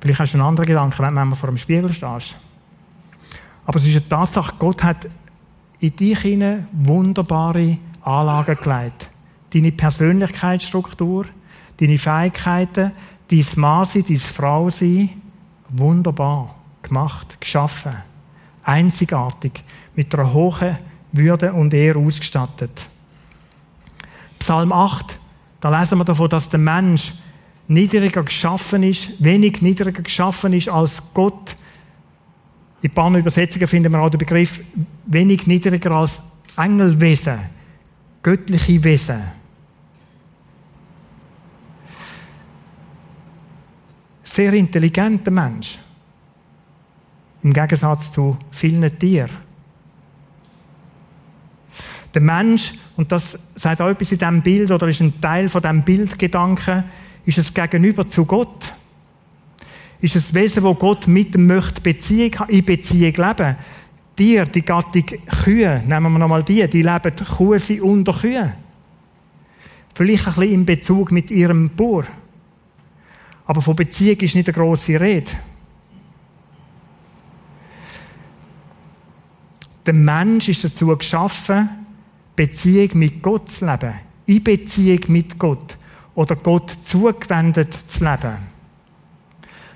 Vielleicht 0.00 0.20
hast 0.20 0.34
du 0.34 0.38
einen 0.38 0.48
anderen 0.48 0.66
Gedanken, 0.66 1.14
wenn 1.14 1.30
du 1.30 1.36
vor 1.36 1.48
dem 1.48 1.56
Spiegel 1.56 1.92
stehst. 1.92 2.36
Aber 3.64 3.76
es 3.76 3.86
ist 3.86 3.94
eine 3.94 4.08
Tatsache, 4.08 4.54
Gott 4.58 4.82
hat 4.82 5.08
in 5.78 5.94
dich 5.94 6.18
hinein 6.18 6.66
wunderbare 6.72 7.78
Anlagen 8.02 8.56
gelegt. 8.60 9.08
Deine 9.50 9.72
Persönlichkeitsstruktur, 9.72 11.26
deine 11.78 11.98
Fähigkeiten, 11.98 12.92
dein 13.28 13.46
Mann 13.56 13.86
sein, 13.86 14.04
dein 14.08 14.16
Frau 14.16 14.70
sein, 14.70 15.10
wunderbar 15.68 16.56
gemacht, 16.82 17.40
geschaffen. 17.40 17.94
Einzigartig, 18.64 19.62
mit 19.94 20.14
einer 20.14 20.32
hohen 20.32 20.78
Würde 21.12 21.52
und 21.52 21.74
Ehre 21.74 21.98
ausgestattet. 21.98 22.88
Psalm 24.42 24.72
8, 24.72 25.20
da 25.60 25.80
lesen 25.80 25.98
wir 25.98 26.04
davon, 26.04 26.28
dass 26.28 26.48
der 26.48 26.58
Mensch 26.58 27.14
niedriger 27.68 28.24
geschaffen 28.24 28.82
ist, 28.82 29.22
wenig 29.22 29.62
niedriger 29.62 30.02
geschaffen 30.02 30.52
ist 30.52 30.68
als 30.68 31.00
Gott. 31.14 31.54
In 32.82 32.90
ein 32.90 32.94
paar 32.94 33.16
Übersetzungen 33.16 33.68
finden 33.68 33.92
wir 33.92 34.00
auch 34.00 34.10
den 34.10 34.18
Begriff 34.18 34.60
wenig 35.06 35.46
niedriger 35.46 35.92
als 35.92 36.20
Engelwesen, 36.56 37.38
göttliche 38.20 38.82
Wesen. 38.82 39.22
Sehr 44.24 44.52
intelligenter 44.54 45.30
Mensch. 45.30 45.78
Im 47.44 47.52
Gegensatz 47.52 48.10
zu 48.10 48.36
vielen 48.50 48.98
Tieren. 48.98 49.41
Der 52.14 52.22
Mensch, 52.22 52.74
und 52.96 53.10
das 53.10 53.38
sagt 53.54 53.80
auch 53.80 53.88
etwas 53.88 54.12
in 54.12 54.18
diesem 54.18 54.42
Bild 54.42 54.70
oder 54.70 54.88
ist 54.88 55.00
ein 55.00 55.20
Teil 55.20 55.48
von 55.48 55.62
diesem 55.62 55.82
Bildgedanken, 55.82 56.84
ist 57.24 57.38
es 57.38 57.54
Gegenüber 57.54 58.06
zu 58.06 58.24
Gott. 58.24 58.74
Ist 60.00 60.16
es 60.16 60.34
Wesen, 60.34 60.62
wo 60.62 60.74
Gott 60.74 61.06
mit 61.06 61.34
dem 61.34 61.46
möchte 61.46 61.80
Beziehung, 61.80 62.48
in 62.48 62.64
Beziehung 62.64 63.14
leben. 63.14 63.56
Tier, 64.16 64.44
die 64.44 64.62
Gattung 64.62 65.04
Kühe, 65.44 65.82
nehmen 65.86 66.12
wir 66.12 66.18
nochmal 66.18 66.42
die, 66.42 66.68
die 66.68 66.82
leben 66.82 67.12
Kuh 67.36 67.58
sind 67.58 67.80
unter 67.80 68.12
Kühe. 68.12 68.52
Vielleicht 69.94 70.26
ein 70.26 70.34
bisschen 70.34 70.52
in 70.52 70.66
Bezug 70.66 71.12
mit 71.12 71.30
ihrem 71.30 71.70
Bauer. 71.70 72.04
Aber 73.46 73.62
von 73.62 73.76
Beziehung 73.76 74.18
ist 74.18 74.34
nicht 74.34 74.48
eine 74.48 74.54
grosse 74.54 75.00
Rede. 75.00 75.30
Der 79.86 79.94
Mensch 79.94 80.48
ist 80.48 80.64
dazu 80.64 80.86
geschaffen, 80.96 81.68
Beziehung 82.36 82.90
mit 82.98 83.22
Gott 83.22 83.50
zu 83.50 83.66
leben. 83.66 83.94
In 84.26 84.42
Beziehung 84.42 85.00
mit 85.08 85.38
Gott. 85.38 85.76
Oder 86.14 86.36
Gott 86.36 86.76
zugewendet 86.82 87.74
zu 87.86 88.04
leben. 88.04 88.36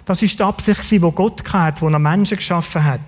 Das 0.05 0.23
ist 0.23 0.39
die 0.39 0.43
Absicht, 0.43 0.91
die 0.91 0.99
Gott 0.99 1.43
hatte, 1.53 1.83
wo 1.83 1.89
er 1.89 1.99
Menschen 1.99 2.37
geschaffen 2.37 2.85
hat. 2.85 3.01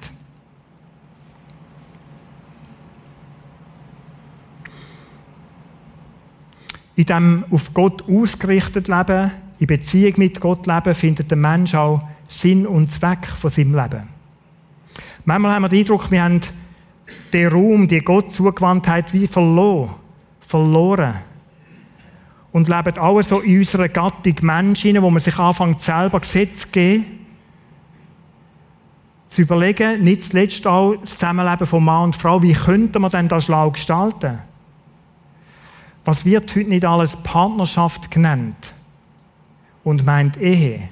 In 6.96 7.06
dem 7.06 7.44
auf 7.50 7.72
Gott 7.72 8.02
ausgerichtet 8.08 8.88
Leben, 8.88 9.30
in 9.60 9.66
Beziehung 9.68 10.14
mit 10.16 10.40
Gott 10.40 10.66
leben, 10.66 10.94
findet 10.94 11.30
der 11.30 11.38
Mensch 11.38 11.74
auch 11.74 12.02
Sinn 12.28 12.66
und 12.66 12.90
Zweck 12.90 13.26
von 13.26 13.50
seinem 13.50 13.76
Leben. 13.76 14.08
Manchmal 15.24 15.54
haben 15.54 15.62
wir 15.62 15.68
den 15.68 15.78
Eindruck, 15.80 16.10
wir 16.10 16.24
haben 16.24 16.40
den 17.32 17.48
Raum, 17.48 17.88
die 17.88 18.00
Gott 18.00 18.32
Zugewandtheit 18.32 19.12
wie 19.12 19.26
verloren. 19.26 19.94
Verloren. 20.40 21.14
Und 22.52 22.68
leben 22.68 22.98
alle 22.98 23.22
so 23.22 23.40
in 23.40 23.58
unserer 23.58 23.88
Gattung 23.88 24.34
Menschen, 24.42 25.00
wo 25.02 25.10
man 25.10 25.20
sich 25.20 25.38
anfängt, 25.38 25.80
selber 25.80 26.20
Gesetze 26.20 26.66
zu 26.66 26.68
geben. 26.68 27.06
Zu 29.28 29.42
überlegen, 29.42 30.02
nicht 30.02 30.24
zuletzt 30.24 30.66
auch 30.66 30.94
das 30.96 31.10
Zusammenleben 31.12 31.66
von 31.66 31.84
Mann 31.84 32.04
und 32.04 32.16
Frau, 32.16 32.42
wie 32.42 32.54
könnte 32.54 32.98
man 32.98 33.10
denn 33.10 33.28
das 33.28 33.44
schlau 33.44 33.70
gestalten? 33.70 34.38
Was 36.06 36.24
wird 36.24 36.50
heute 36.56 36.70
nicht 36.70 36.86
alles 36.86 37.16
Partnerschaft 37.16 38.10
genannt 38.10 38.72
und 39.84 40.06
meint 40.06 40.38
Ehe? 40.38 40.88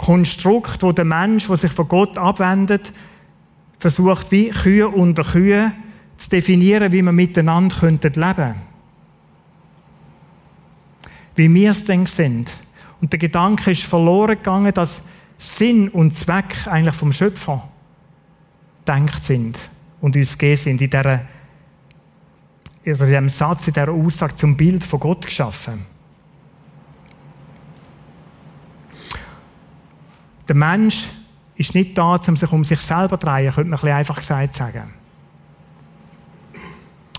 Konstrukt, 0.00 0.82
wo 0.82 0.92
der 0.92 1.04
Mensch, 1.04 1.48
der 1.48 1.58
sich 1.58 1.72
von 1.72 1.86
Gott 1.86 2.16
abwendet, 2.16 2.90
versucht, 3.78 4.32
wie 4.32 4.48
Kühe 4.48 4.88
unter 4.88 5.24
Kühe 5.24 5.72
zu 6.16 6.30
definieren, 6.30 6.90
wie 6.90 7.02
wir 7.02 7.12
miteinander 7.12 7.76
leben 7.82 8.00
könnten. 8.00 8.54
Wie 11.36 11.52
wir 11.52 11.70
es 11.70 11.84
denn 11.84 12.06
sind. 12.06 12.50
Und 13.02 13.12
der 13.12 13.18
Gedanke 13.18 13.72
ist 13.72 13.84
verloren 13.84 14.36
gegangen, 14.36 14.72
dass 14.72 15.02
Sinn 15.38 15.90
und 15.90 16.14
Zweck 16.14 16.66
eigentlich 16.66 16.94
vom 16.94 17.12
Schöpfer 17.12 17.68
denkt 18.88 19.22
sind 19.22 19.58
und 20.00 20.16
uns 20.16 20.38
gegeben 20.38 20.56
sind 20.56 20.80
in 20.80 20.88
dieser 20.90 21.26
in 22.84 22.96
diesem 22.96 23.28
Satz, 23.28 23.66
in 23.66 23.74
dieser 23.74 23.90
Aussage 23.90 24.34
zum 24.34 24.56
Bild 24.56 24.82
von 24.82 24.98
Gott 24.98 25.26
geschaffen. 25.26 25.84
Der 30.50 30.56
Mensch 30.56 31.06
ist 31.54 31.76
nicht 31.76 31.96
da, 31.96 32.16
um 32.16 32.36
sich 32.36 32.50
um 32.50 32.64
sich 32.64 32.80
selber 32.80 33.20
zu 33.20 33.24
drehen, 33.24 33.52
könnte 33.52 33.70
man 33.70 33.78
ein 33.78 33.92
einfach 33.92 34.16
gesagt 34.16 34.52
sagen. 34.52 34.92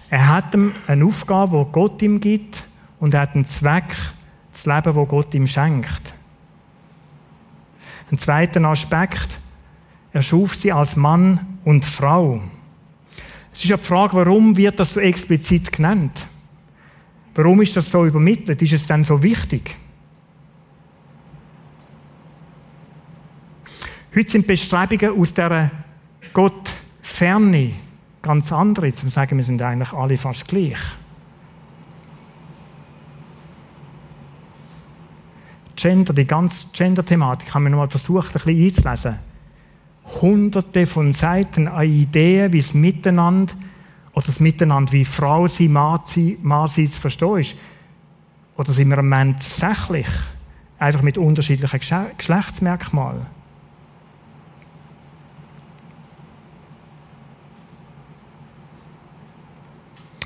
Er 0.09 0.27
hat 0.27 0.53
eine 0.85 1.05
Aufgabe, 1.05 1.65
die 1.65 1.71
Gott 1.71 2.01
ihm 2.01 2.19
gibt, 2.19 2.65
und 2.99 3.13
er 3.13 3.21
hat 3.21 3.33
einen 3.33 3.45
Zweck, 3.45 3.95
das 4.51 4.65
Leben, 4.65 4.93
das 4.93 5.07
Gott 5.07 5.33
ihm 5.33 5.47
schenkt. 5.47 6.13
Ein 8.11 8.17
zweiter 8.17 8.61
Aspekt, 8.65 9.39
er 10.11 10.23
schuf 10.23 10.55
sie 10.55 10.73
als 10.73 10.97
Mann 10.97 11.57
und 11.63 11.85
Frau. 11.85 12.41
Es 13.53 13.63
ist 13.63 13.69
ja 13.69 13.77
die 13.77 13.83
Frage, 13.83 14.17
warum 14.17 14.57
wird 14.57 14.77
das 14.77 14.91
so 14.91 14.99
explizit 14.99 15.71
genannt? 15.71 16.27
Warum 17.33 17.61
ist 17.61 17.77
das 17.77 17.89
so 17.89 18.05
übermittelt? 18.05 18.61
Ist 18.61 18.73
es 18.73 18.85
denn 18.85 19.05
so 19.05 19.23
wichtig? 19.23 19.77
Heute 24.13 24.29
sind 24.29 24.45
Bestrebungen 24.45 25.17
aus 25.17 25.33
dieser 25.33 25.71
Gott-Ferne 26.33 27.71
ganz 28.21 28.51
andere, 28.51 28.93
zum 28.93 29.09
sagen, 29.09 29.37
wir 29.37 29.45
sind 29.45 29.61
eigentlich 29.61 29.93
alle 29.93 30.17
fast 30.17 30.45
gleich. 30.49 30.77
Gender, 35.77 36.13
die 36.13 36.27
ganze 36.27 36.65
Gender-Thematik 36.73 37.53
haben 37.53 37.63
wir 37.63 37.69
nochmal 37.69 37.89
versucht, 37.89 38.35
ein 38.35 38.43
bisschen 38.43 38.65
einzulesen. 38.65 39.19
Hunderte 40.21 40.85
von 40.85 41.13
Seiten 41.13 41.69
an 41.69 41.87
Ideen, 41.87 42.51
wie 42.51 42.59
es 42.59 42.73
miteinander 42.73 43.53
oder 44.11 44.25
das 44.25 44.41
Miteinander, 44.41 44.91
wie 44.91 45.05
Frau 45.05 45.47
sein, 45.47 45.71
Mann 45.71 46.01
sein, 46.03 46.37
Mann 46.41 46.67
sein 46.67 46.91
zu 46.91 46.99
verstehen 46.99 47.37
ist. 47.37 47.55
Oder 48.57 48.73
sind 48.73 48.89
wir 48.89 48.97
im 48.97 49.09
Moment 49.09 49.41
sächlich, 49.41 50.09
einfach 50.77 51.01
mit 51.01 51.17
unterschiedlichen 51.17 51.79
Geschlechtsmerkmalen? 52.17 53.40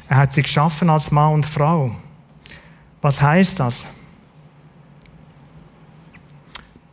Er 0.08 0.18
hat 0.18 0.34
sie 0.34 0.44
geschaffen 0.44 0.90
als 0.90 1.12
Mann 1.12 1.34
und 1.34 1.46
Frau. 1.46 1.92
Was 3.02 3.22
heißt 3.22 3.60
das? 3.60 3.88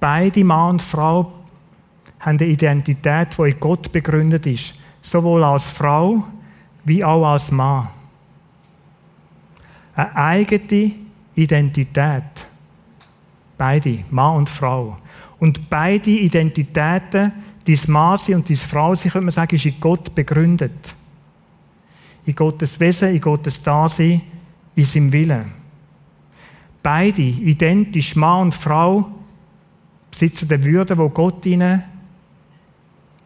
Beide 0.01 0.44
Mann 0.44 0.70
und 0.70 0.83
Frau 0.83 1.33
haben 2.20 2.38
eine 2.38 2.46
Identität, 2.46 3.29
die 3.38 3.51
in 3.51 3.61
Gott 3.61 3.92
begründet 3.92 4.46
ist. 4.46 4.75
Sowohl 5.01 5.44
als 5.44 5.66
Frau 5.66 6.25
wie 6.85 7.05
auch 7.05 7.25
als 7.27 7.51
Mann. 7.51 7.88
Eine 9.94 10.16
eigene 10.16 10.92
Identität. 11.35 12.46
Beide, 13.59 14.05
Mann 14.11 14.37
und 14.37 14.51
Frau. 14.51 14.98
Und 15.38 15.68
beide 15.68 16.11
Identitäten, 16.11 17.33
dein 17.64 17.79
Mann 17.88 18.18
und 18.35 18.48
deine 18.48 18.57
Frau, 18.57 18.94
sie 18.94 19.11
könnte 19.11 19.31
sagen, 19.31 19.55
ist 19.55 19.66
in 19.66 19.79
Gott 19.81 20.14
begründet 20.14 20.94
in 22.24 22.35
Gottes 22.35 22.78
Wesen, 22.78 23.11
in 23.11 23.20
Gottes 23.20 23.62
Dasein, 23.62 24.22
in 24.74 24.85
seinem 24.85 25.12
Willen. 25.12 25.52
Beide, 26.82 27.22
identisch, 27.22 28.16
Mann 28.16 28.42
und 28.42 28.54
Frau, 28.54 29.11
besitzen 30.11 30.48
die 30.48 30.62
Würde, 30.64 30.96
wo 30.98 31.08
Gott 31.08 31.44
ihnen 31.46 31.82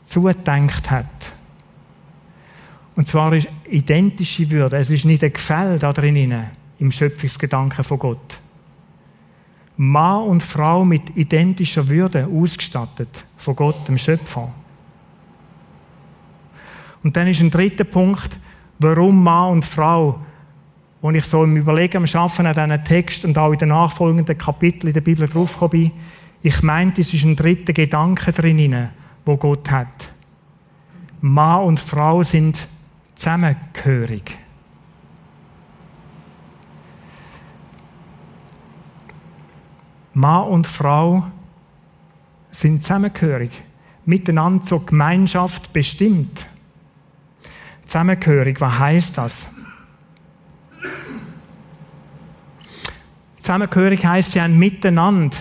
zugedenkt 0.04 0.90
hat. 0.90 1.34
Und 2.94 3.08
zwar 3.08 3.32
ist 3.34 3.48
identische 3.70 4.48
Würde. 4.50 4.76
Es 4.76 4.90
ist 4.90 5.04
nicht 5.04 5.22
ein 5.22 5.32
Gefälle 5.32 5.78
da 5.78 5.92
drin, 5.92 6.44
im 6.78 6.90
Schöpfungsgedanken 6.90 7.84
von 7.84 7.98
Gott. 7.98 8.40
Mann 9.76 10.22
und 10.24 10.42
Frau 10.42 10.84
mit 10.84 11.16
identischer 11.16 11.86
Würde 11.88 12.26
ausgestattet 12.26 13.26
von 13.36 13.54
Gott, 13.54 13.86
dem 13.88 13.98
Schöpfer. 13.98 14.52
Und 17.02 17.16
dann 17.16 17.28
ist 17.28 17.40
ein 17.40 17.50
dritter 17.50 17.84
Punkt, 17.84 18.38
warum 18.78 19.22
Mann 19.22 19.52
und 19.52 19.64
Frau, 19.64 20.20
wo 21.00 21.10
ich 21.10 21.24
so 21.24 21.44
im 21.44 21.56
Überlegen, 21.56 21.98
am 21.98 22.06
Schaffen 22.06 22.46
an 22.46 22.54
diesen 22.54 22.84
Text 22.84 23.24
und 23.24 23.38
auch 23.38 23.52
in 23.52 23.58
den 23.58 23.68
nachfolgenden 23.68 24.36
Kapiteln 24.36 24.88
in 24.88 24.94
der 24.94 25.00
Bibel 25.00 25.28
draufgekommen 25.28 25.70
bin, 25.70 25.92
ich 26.42 26.62
meinte, 26.62 27.00
es 27.00 27.12
ist 27.12 27.24
ein 27.24 27.36
dritter 27.36 27.72
Gedanke 27.72 28.32
drin, 28.32 28.88
wo 29.24 29.36
Gott 29.36 29.70
hat. 29.70 30.12
Mann 31.20 31.64
und 31.64 31.80
Frau 31.80 32.22
sind 32.22 32.68
zusammengehörig. 33.14 34.38
Mann 40.14 40.48
und 40.48 40.66
Frau 40.66 41.26
sind 42.50 42.82
zusammengehörig, 42.82 43.50
miteinander 44.06 44.64
zur 44.64 44.86
Gemeinschaft 44.86 45.72
bestimmt. 45.72 46.46
Zusammengehörig, 47.86 48.60
was 48.60 48.78
heißt 48.78 49.18
das? 49.18 49.46
Zusammengehörig 53.38 54.04
heißt, 54.04 54.32
sie 54.32 54.42
haben 54.42 54.58
miteinander, 54.58 55.36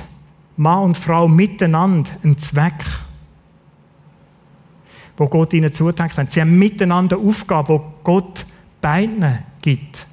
Mann 0.57 0.83
und 0.83 0.97
Frau 0.97 1.27
miteinander 1.27 2.11
einen 2.23 2.37
Zweck, 2.37 2.85
wo 5.17 5.27
Gott 5.27 5.53
ihnen 5.53 5.73
zudenkt 5.73 6.17
hat. 6.17 6.29
Sie 6.29 6.39
haben 6.39 6.57
miteinander 6.57 7.17
eine 7.17 7.27
Aufgabe, 7.27 7.69
wo 7.69 7.93
Gott 8.03 8.45
beiden 8.79 9.39
gibt. 9.61 10.05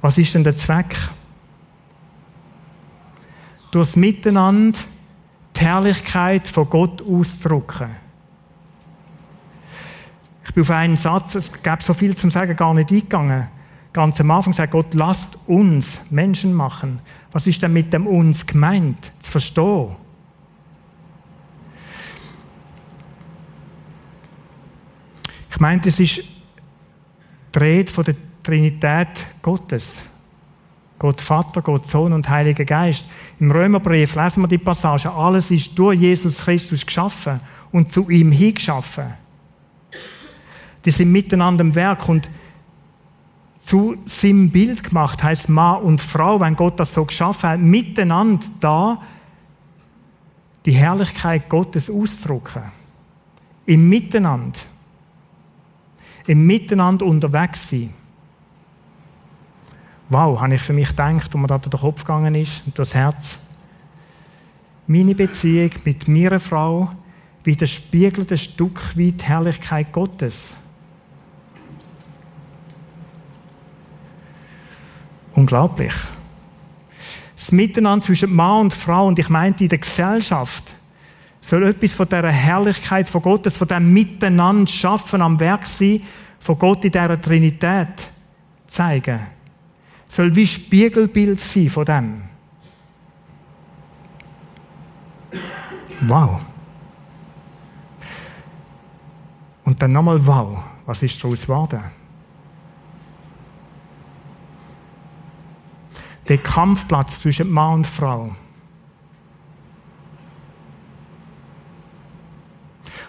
Was 0.00 0.18
ist 0.18 0.34
denn 0.34 0.44
der 0.44 0.56
Zweck? 0.56 0.96
Durchs 3.70 3.96
Miteinander 3.96 4.78
die 5.54 5.60
Herrlichkeit 5.60 6.48
von 6.48 6.68
Gott 6.68 7.02
ausdrücken. 7.02 8.05
Bin 10.56 10.62
auf 10.62 10.70
einen 10.70 10.96
Satz, 10.96 11.34
es 11.34 11.52
gäbe 11.52 11.82
so 11.82 11.92
viel 11.92 12.16
zum 12.16 12.30
Sagen, 12.30 12.56
gar 12.56 12.72
nicht 12.72 12.90
eingegangen. 12.90 13.48
Ganz 13.92 14.18
am 14.22 14.30
Anfang 14.30 14.54
sagt 14.54 14.72
Gott, 14.72 14.94
lasst 14.94 15.36
uns 15.46 16.00
Menschen 16.08 16.54
machen. 16.54 17.00
Was 17.30 17.46
ist 17.46 17.60
denn 17.60 17.74
mit 17.74 17.92
dem 17.92 18.06
uns 18.06 18.46
gemeint? 18.46 19.12
Zu 19.18 19.32
verstehen. 19.32 19.96
Ich 25.50 25.60
meine, 25.60 25.82
das 25.82 26.00
ist 26.00 26.22
die 27.54 27.58
Rede 27.58 27.92
von 27.92 28.04
der 28.04 28.14
Trinität 28.42 29.08
Gottes. 29.42 29.92
Gott 30.98 31.20
Vater, 31.20 31.60
Gott 31.60 31.86
Sohn 31.86 32.14
und 32.14 32.30
Heiliger 32.30 32.64
Geist. 32.64 33.04
Im 33.38 33.50
Römerbrief 33.50 34.14
lesen 34.14 34.42
wir 34.42 34.48
die 34.48 34.56
Passage, 34.56 35.12
alles 35.12 35.50
ist 35.50 35.78
durch 35.78 36.00
Jesus 36.00 36.38
Christus 36.38 36.86
geschaffen 36.86 37.40
und 37.72 37.92
zu 37.92 38.08
ihm 38.08 38.32
hingeschaffen. 38.32 39.25
Die 40.86 40.92
sind 40.92 41.12
miteinander 41.12 41.62
im 41.62 41.74
Werk 41.74 42.08
und 42.08 42.30
zu 43.60 43.96
seinem 44.06 44.50
Bild 44.50 44.84
gemacht, 44.84 45.22
heißt 45.24 45.48
Mann 45.48 45.82
und 45.82 46.00
Frau, 46.00 46.38
wenn 46.38 46.54
Gott 46.54 46.78
das 46.78 46.94
so 46.94 47.04
geschaffen 47.04 47.50
hat, 47.50 47.60
miteinander 47.60 48.46
da 48.60 49.02
die 50.64 50.72
Herrlichkeit 50.72 51.48
Gottes 51.48 51.90
ausdrücken. 51.90 52.62
Im 53.66 53.88
Miteinander. 53.88 54.58
Im 56.28 56.46
Miteinander 56.46 57.04
unterwegs 57.04 57.68
sein. 57.68 57.92
Wow, 60.08 60.40
habe 60.40 60.54
ich 60.54 60.62
für 60.62 60.72
mich 60.72 60.90
gedacht, 60.90 61.34
wo 61.34 61.38
mir 61.38 61.48
da 61.48 61.58
den 61.58 61.70
Kopf 61.70 62.02
gegangen 62.02 62.36
ist 62.36 62.62
und 62.64 62.78
das 62.78 62.94
Herz. 62.94 63.40
Meine 64.86 65.16
Beziehung 65.16 65.70
mit 65.84 66.06
meiner 66.06 66.38
Frau 66.38 66.92
widerspiegelt 67.42 68.30
ein 68.30 68.38
Stück 68.38 68.96
weit 68.96 69.20
die 69.20 69.24
Herrlichkeit 69.24 69.90
Gottes. 69.92 70.54
Unglaublich. 75.46 75.94
Das 77.36 77.52
Miteinander 77.52 78.04
zwischen 78.04 78.34
Mann 78.34 78.62
und 78.62 78.74
Frau, 78.74 79.06
und 79.06 79.16
ich 79.16 79.28
meinte 79.28 79.62
in 79.62 79.68
der 79.68 79.78
Gesellschaft, 79.78 80.64
soll 81.40 81.62
etwas 81.62 81.92
von 81.92 82.08
dieser 82.08 82.32
Herrlichkeit 82.32 83.08
von 83.08 83.22
Gottes, 83.22 83.56
von 83.56 83.68
dem 83.68 83.92
Miteinander 83.92 84.66
schaffen 84.66 85.22
am 85.22 85.38
Werk 85.38 85.70
sein, 85.70 86.02
von 86.40 86.58
Gott 86.58 86.84
in 86.84 86.90
dieser 86.90 87.20
Trinität 87.20 88.10
zeigen. 88.66 89.20
Soll 90.08 90.34
wie 90.34 90.48
Spiegelbild 90.48 91.38
sein 91.38 91.70
von 91.70 91.84
dem. 91.84 92.22
Wow. 96.00 96.40
Und 99.64 99.80
dann 99.80 99.92
nochmal 99.92 100.26
wow. 100.26 100.58
Was 100.86 101.04
ist 101.04 101.22
daraus 101.22 101.42
geworden? 101.42 101.84
Der 106.28 106.38
Kampfplatz 106.38 107.20
zwischen 107.20 107.50
Mann 107.50 107.74
und 107.74 107.86
Frau. 107.86 108.34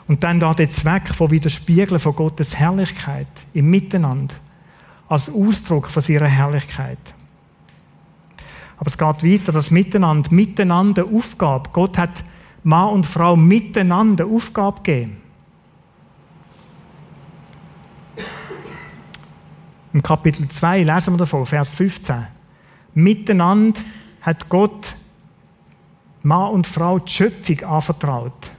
Und 0.08 0.24
dann 0.24 0.40
da 0.40 0.54
der 0.54 0.70
Zweck 0.70 1.14
von 1.14 1.32
Widerspiegeln 1.32 2.00
von 2.00 2.16
Gottes 2.16 2.56
Herrlichkeit 2.56 3.28
im 3.54 3.70
Miteinander 3.70 4.36
als 5.10 5.30
Ausdruck 5.30 5.88
von 5.88 6.02
seiner 6.02 6.28
Herrlichkeit. 6.28 7.00
Aber 8.78 8.88
es 8.88 8.98
geht 8.98 9.24
weiter, 9.24 9.52
das 9.52 9.72
Miteinander, 9.72 10.32
miteinander 10.32 11.06
Aufgabe. 11.06 11.70
Gott 11.74 11.98
hat 11.98 12.24
Mann 12.64 12.94
und 12.94 13.08
Frau 13.08 13.36
miteinander 13.36 14.26
Aufgabe 14.26 14.82
gegeben. 14.82 15.22
Im 19.94 20.04
Kapitel 20.04 20.48
2 20.48 20.84
lesen 20.84 21.14
wir 21.14 21.18
davon, 21.18 21.46
Vers 21.46 21.74
15 21.74 22.37
miteinander 22.98 23.80
hat 24.22 24.50
Gott 24.50 24.96
Mann 26.24 26.52
und 26.52 26.68
Frau 26.68 27.00
die 27.00 27.12
Schöpfung 27.12 27.64
anvertraut. 27.64 28.52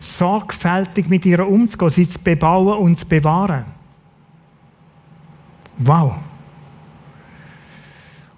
Sorgfältig 0.00 1.08
mit 1.08 1.26
ihr 1.26 1.46
umzugehen, 1.46 1.90
sie 1.90 2.08
zu 2.08 2.18
bebauen 2.20 2.78
und 2.78 2.98
zu 2.98 3.06
bewahren. 3.06 3.64
Wow. 5.78 6.14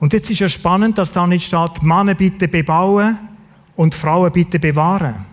Und 0.00 0.12
jetzt 0.12 0.30
ist 0.30 0.40
ja 0.40 0.48
spannend, 0.48 0.96
dass 0.96 1.12
da 1.12 1.26
nicht 1.26 1.46
steht, 1.46 1.82
Männer 1.82 2.14
bitte 2.14 2.48
bebauen 2.48 3.18
und 3.76 3.94
Frauen 3.94 4.32
bitte 4.32 4.58
bewahren. 4.58 5.26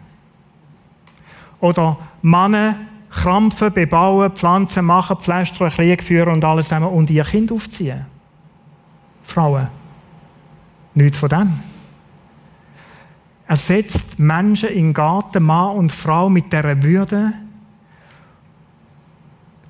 Oder 1.59 1.97
Männer 2.21 2.75
krampfen, 3.09 3.71
bebauen, 3.71 4.31
Pflanzen 4.31 4.85
machen, 4.85 5.17
Pflästern, 5.17 5.69
Krieg 5.69 6.03
führen 6.03 6.33
und 6.33 6.43
alles 6.43 6.67
zusammen 6.67 6.89
und 6.89 7.09
ihr 7.09 7.23
Kind 7.23 7.51
aufziehen. 7.51 8.05
Frauen. 9.23 9.82
Nichts 10.95 11.17
von 11.17 11.29
dem. 11.29 11.59
Er 13.47 13.57
setzt 13.57 14.19
Menschen 14.19 14.69
in 14.69 14.93
Garten, 14.93 15.43
Mann 15.43 15.75
und 15.75 15.91
Frau 15.91 16.29
mit 16.29 16.51
dieser 16.51 16.81
Würde. 16.81 17.33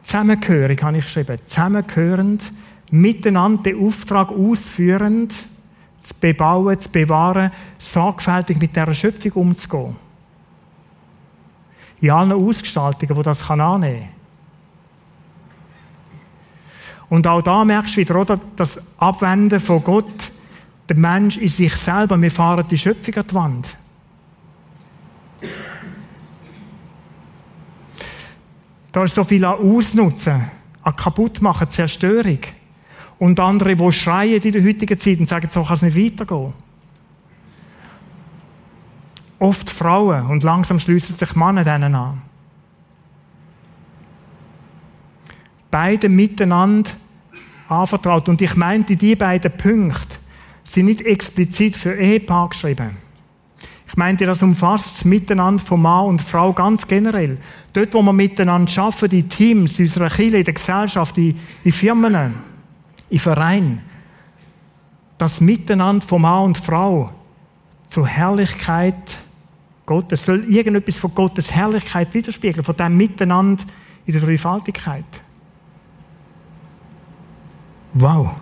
Zusammengehörig, 0.04 0.84
habe 0.84 0.98
ich 0.98 1.06
geschrieben. 1.06 1.40
Zusammengehörend, 1.46 2.52
miteinander 2.92 3.64
den 3.64 3.86
Auftrag 3.86 4.32
ausführend, 4.32 5.34
zu 6.02 6.14
bebauen, 6.20 6.80
zu 6.80 6.90
bewahren, 6.90 7.52
sorgfältig 7.80 8.60
mit 8.60 8.76
dieser 8.76 8.94
Schöpfung 8.94 9.32
umzugehen. 9.32 9.96
In 12.02 12.12
allen 12.12 12.34
Ausgestaltungen, 12.34 13.16
die 13.16 13.24
das 13.24 13.50
annehmen 13.50 14.02
kann. 14.02 14.10
Und 17.10 17.28
auch 17.28 17.42
da 17.42 17.64
merkst 17.64 17.96
du 17.96 18.02
wieder, 18.02 18.16
oder, 18.20 18.40
das 18.56 18.82
Abwenden 18.98 19.60
von 19.60 19.84
Gott 19.84 20.33
der 20.90 20.98
Mensch 20.98 21.38
ist 21.38 21.58
sich 21.58 21.74
selber. 21.76 22.22
Wir 22.22 22.32
fahren 22.32 22.66
die 22.70 22.78
Schöpfung 22.78 23.16
an 23.16 23.28
die 23.28 23.34
Wand. 23.34 23.78
Da 28.92 29.04
ist 29.04 29.16
so 29.16 29.24
viel 29.24 29.44
an 29.44 29.56
Ausnutzen, 29.56 30.52
an 30.84 30.96
Kaputtmachen, 30.96 31.70
Zerstörung. 31.70 32.40
Und 33.18 33.40
andere, 33.40 33.76
die 33.76 33.92
schreien 33.92 34.42
in 34.42 34.52
der 34.52 34.64
heutigen 34.64 35.00
Zeit 35.00 35.20
und 35.20 35.28
sagen, 35.28 35.48
so 35.50 35.64
kann 35.64 35.76
es 35.76 35.82
nicht 35.82 35.98
weitergehen. 35.98 36.54
Oft 39.40 39.70
Frauen 39.70 40.28
und 40.28 40.44
langsam 40.44 40.80
schließen 40.80 41.16
sich 41.16 41.36
Männer 41.36 41.64
denen 41.64 41.96
an. 41.96 42.22
Beide 45.72 46.08
miteinander 46.08 46.92
anvertraut. 47.68 48.30
Und 48.30 48.42
ich 48.42 48.56
meinte 48.56 48.96
die 48.96 49.16
beiden 49.16 49.52
Punkte 49.58 50.18
sind 50.74 50.86
nicht 50.86 51.02
explizit 51.02 51.78
für 51.78 51.96
Ehepaar 51.96 52.50
geschrieben. 52.50 52.98
Ich 53.88 53.98
meinte, 53.98 54.26
das 54.26 54.42
umfasst 54.42 54.86
das 54.86 55.06
Miteinander 55.06 55.64
von 55.64 55.82
Mann 55.82 56.08
und 56.08 56.22
Frau 56.22 56.52
ganz 56.52 56.88
generell. 56.88 57.38
Dort, 57.74 57.94
wo 57.94 58.02
wir 58.02 58.14
miteinander 58.14 58.72
arbeiten, 58.82 59.10
die 59.10 59.28
Teams, 59.28 59.78
in 59.78 59.86
unserer 59.86 60.10
Kirche, 60.10 60.38
in 60.38 60.44
der 60.44 60.54
Gesellschaft, 60.54 61.16
in, 61.18 61.40
in 61.64 61.72
Firmen, 61.72 62.34
in 63.10 63.20
Vereinen. 63.20 63.82
Das 65.20 65.40
Miteinander 65.40 66.06
von 66.06 66.24
Mann 66.24 66.44
und 66.46 66.58
Frau 66.58 67.12
zur 67.90 68.08
Herrlichkeit 68.08 69.20
Gottes 69.86 70.26
soll 70.26 70.46
irgendetwas 70.46 70.96
von 70.96 71.14
Gottes 71.14 71.52
Herrlichkeit 71.52 72.14
widerspiegeln, 72.14 72.64
von 72.64 72.76
dem 72.76 72.98
Miteinander 72.98 73.64
in 74.06 74.14
der 74.14 74.22
Dreifaltigkeit. 74.22 75.06
Wow. 77.94 78.38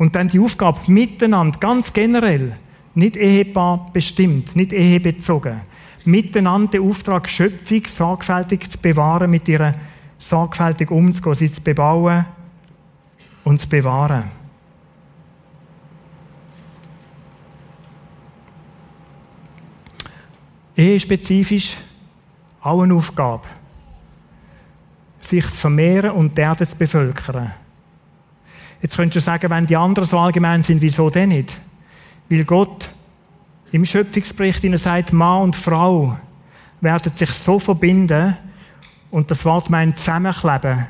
Und 0.00 0.14
dann 0.14 0.28
die 0.28 0.40
Aufgabe 0.40 0.80
miteinander, 0.86 1.58
ganz 1.58 1.92
generell, 1.92 2.56
nicht 2.94 3.16
ehepaar 3.16 3.90
bestimmt, 3.92 4.56
nicht 4.56 4.72
ehebezogen, 4.72 5.60
miteinander 6.06 6.70
den 6.70 6.88
Auftrag 6.88 7.28
Schöpfung 7.28 7.82
sorgfältig 7.86 8.70
zu 8.70 8.78
bewahren, 8.78 9.30
mit 9.30 9.46
ihr 9.46 9.74
sorgfältig 10.16 10.90
umzugehen, 10.90 11.34
sie 11.34 11.52
zu 11.52 11.60
bebauen 11.60 12.24
und 13.44 13.60
zu 13.60 13.68
bewahren. 13.68 14.30
Ehespezifisch 20.78 21.76
auch 22.62 22.80
eine 22.80 22.94
Aufgabe, 22.94 23.46
sich 25.20 25.44
zu 25.44 25.56
vermehren 25.56 26.12
und 26.12 26.38
die 26.38 26.40
Erde 26.40 26.66
zu 26.66 26.74
bevölkern. 26.74 27.52
Jetzt 28.82 28.96
könntest 28.96 29.26
du 29.26 29.30
sagen, 29.30 29.50
wenn 29.50 29.66
die 29.66 29.76
anderen 29.76 30.08
so 30.08 30.18
allgemein 30.18 30.62
sind, 30.62 30.80
wieso 30.80 31.10
denn 31.10 31.30
nicht? 31.30 31.60
Weil 32.28 32.44
Gott 32.44 32.90
im 33.72 33.84
Schöpfungsbericht 33.84 34.64
ihnen 34.64 34.78
sagt, 34.78 35.12
Mann 35.12 35.42
und 35.42 35.56
Frau 35.56 36.16
werden 36.80 37.14
sich 37.14 37.30
so 37.30 37.58
verbinden 37.58 38.36
und 39.10 39.30
das 39.30 39.44
Wort 39.44 39.68
meint 39.68 39.98
zusammenkleben, 39.98 40.86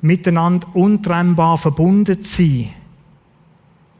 miteinander 0.00 0.66
untrennbar 0.74 1.58
verbunden 1.58 2.22
sein, 2.22 2.70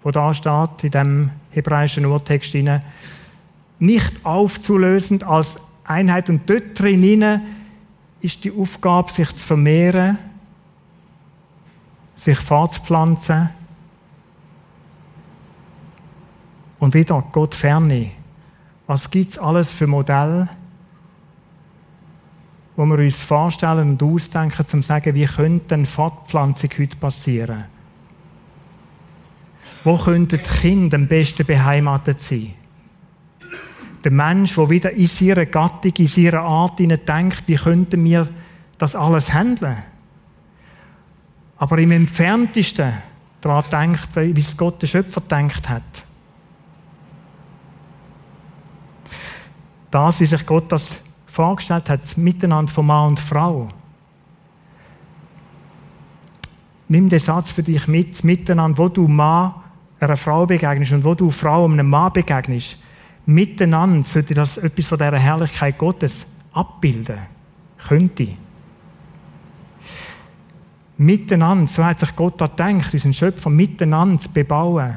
wo 0.02 0.10
da 0.10 0.34
steht 0.34 0.84
in 0.84 0.90
dem 0.90 1.30
hebräischen 1.50 2.06
Urtext 2.06 2.52
hinein, 2.52 2.82
nicht 3.78 4.24
aufzulösend 4.24 5.22
als 5.22 5.58
Einheit 5.84 6.28
und 6.28 6.50
dort 6.50 6.78
drin 6.78 7.40
ist 8.20 8.42
die 8.42 8.52
Aufgabe, 8.52 9.12
sich 9.12 9.28
zu 9.34 9.46
vermehren 9.46 10.18
sich 12.18 12.38
fortzupflanzen 12.38 13.48
und 16.80 16.94
wieder 16.94 17.24
Gott 17.32 17.54
ferne. 17.54 18.10
Was 18.86 19.10
gibt 19.10 19.32
es 19.32 19.38
alles 19.38 19.70
für 19.70 19.86
Modelle, 19.86 20.48
wo 22.76 22.84
wir 22.86 22.98
uns 22.98 23.22
vorstellen 23.22 23.90
und 23.90 24.02
ausdenken, 24.02 24.60
um 24.60 24.66
zu 24.66 24.82
sagen, 24.82 25.14
wie 25.14 25.26
könnte 25.26 25.74
eine 25.74 25.86
Fortpflanzung 25.86 26.70
heute 26.78 26.96
passieren? 26.96 27.64
Wo 29.84 29.96
könnten 29.96 30.38
die 30.38 30.60
Kinder 30.60 30.96
am 30.96 31.06
besten 31.06 31.46
beheimatet 31.46 32.20
sein? 32.20 32.54
Der 34.02 34.10
Mensch, 34.12 34.56
der 34.56 34.70
wieder 34.70 34.90
in 34.90 35.06
seiner 35.06 35.46
Gattung, 35.46 35.92
in 35.96 36.08
seiner 36.08 36.40
Art 36.40 36.78
denkt, 36.78 37.42
wie 37.46 37.56
könnten 37.56 38.04
wir 38.04 38.28
das 38.76 38.96
alles 38.96 39.32
handeln? 39.32 39.78
Aber 41.58 41.78
im 41.78 41.90
entferntesten 41.90 42.92
daran 43.40 43.64
denkt, 43.70 44.08
wie 44.16 44.40
es 44.40 44.56
Gott 44.56 44.80
der 44.82 44.86
Schöpfer 44.86 45.20
denkt 45.20 45.68
hat. 45.68 45.82
Das, 49.90 50.20
wie 50.20 50.26
sich 50.26 50.44
Gott 50.44 50.70
das 50.70 50.92
vorgestellt 51.26 51.88
hat, 51.88 52.02
das 52.02 52.16
Miteinander 52.16 52.72
von 52.72 52.86
Mann 52.86 53.08
und 53.08 53.20
Frau. 53.20 53.68
Nimm 56.88 57.08
den 57.08 57.18
Satz 57.18 57.52
für 57.52 57.62
dich 57.62 57.86
mit, 57.86 58.24
miteinander, 58.24 58.78
wo 58.78 58.88
du 58.88 59.06
Mann 59.08 59.54
einer 60.00 60.16
Frau 60.16 60.46
begegnest 60.46 60.92
und 60.92 61.04
wo 61.04 61.14
du 61.14 61.30
Frau 61.30 61.64
einem 61.64 61.88
Mann 61.88 62.12
begegnest. 62.12 62.78
Miteinander 63.26 64.04
sollte 64.04 64.34
das 64.34 64.58
etwas 64.58 64.86
von 64.86 64.98
dieser 64.98 65.18
Herrlichkeit 65.18 65.76
Gottes 65.76 66.26
abbilden. 66.52 67.18
Könnte. 67.86 68.28
Miteinander, 71.00 71.68
so 71.68 71.84
hat 71.84 72.00
sich 72.00 72.14
Gott 72.16 72.40
da 72.40 72.48
gedacht, 72.48 72.92
unseren 72.92 73.14
Schöpfer 73.14 73.50
miteinander 73.50 74.18
zu 74.18 74.30
bebauen, 74.30 74.96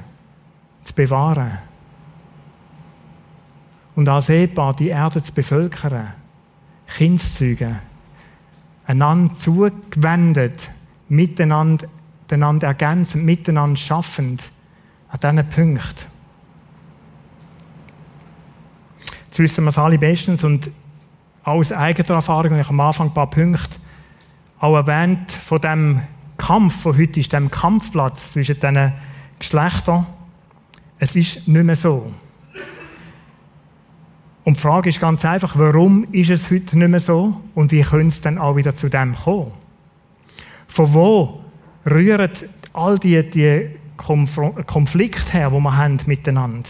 zu 0.82 0.94
bewahren. 0.96 1.60
Und 3.96 4.10
als 4.10 4.30
Ehepaar 4.30 4.74
die 4.74 4.88
Erde 4.88 5.22
zu 5.22 5.32
bevölkern, 5.32 6.14
Kinder 6.88 7.22
zu 7.22 7.36
zeugen, 7.36 7.80
einander 8.88 9.36
zugewendet, 9.36 10.72
miteinander, 11.08 11.88
einander 12.32 12.68
ergänzend, 12.68 13.24
miteinander 13.24 13.78
schaffend, 13.78 14.42
an 15.10 15.20
diesen 15.20 15.50
Punkten. 15.50 16.12
Jetzt 19.26 19.40
wissen 19.40 19.66
wir 19.66 19.70
es 19.70 19.78
alle 19.78 20.00
bestens 20.00 20.44
und 20.44 20.72
aus 21.44 21.72
eigener 21.72 22.16
Erfahrung, 22.16 22.58
ich 22.58 22.64
habe 22.64 22.70
am 22.70 22.80
Anfang 22.80 23.08
ein 23.10 23.14
paar 23.14 23.30
Punkte 23.30 23.70
auch 24.62 24.76
erwähnt, 24.76 25.32
von 25.32 25.60
dem 25.60 26.02
Kampf, 26.38 26.84
der 26.84 26.98
heute 26.98 27.20
ist, 27.20 27.34
dem 27.34 27.52
Kampfplatz 27.52 28.32
zwischen 28.32 28.60
diesen 28.60 28.94
Geschlechtern. 29.40 30.06
Es 31.00 31.16
ist 31.16 31.48
nicht 31.48 31.64
mehr 31.66 31.76
so. 31.76 32.14
Und 34.44 34.58
die 34.58 34.62
Frage 34.62 34.90
ist 34.90 35.00
ganz 35.00 35.26
einfach, 35.26 35.58
warum 35.58 36.08
ist 36.12 36.30
es 36.30 36.50
heute 36.50 36.78
nicht 36.78 36.90
mehr 36.90 37.00
so 37.00 37.42
und 37.54 37.72
wie 37.72 37.82
könnte 37.82 38.08
es 38.08 38.22
dann 38.22 38.38
auch 38.38 38.56
wieder 38.56 38.76
zu 38.76 38.90
dem 38.90 39.16
kommen? 39.16 39.52
Von 40.68 40.94
wo 40.94 41.42
rühren 41.86 42.32
all 42.74 42.98
die, 42.98 43.30
die 43.30 43.70
Konflikte 43.98 45.32
her, 45.34 45.52
die 45.52 45.60
wir 45.60 45.78
haben 45.78 46.00
miteinander? 46.06 46.70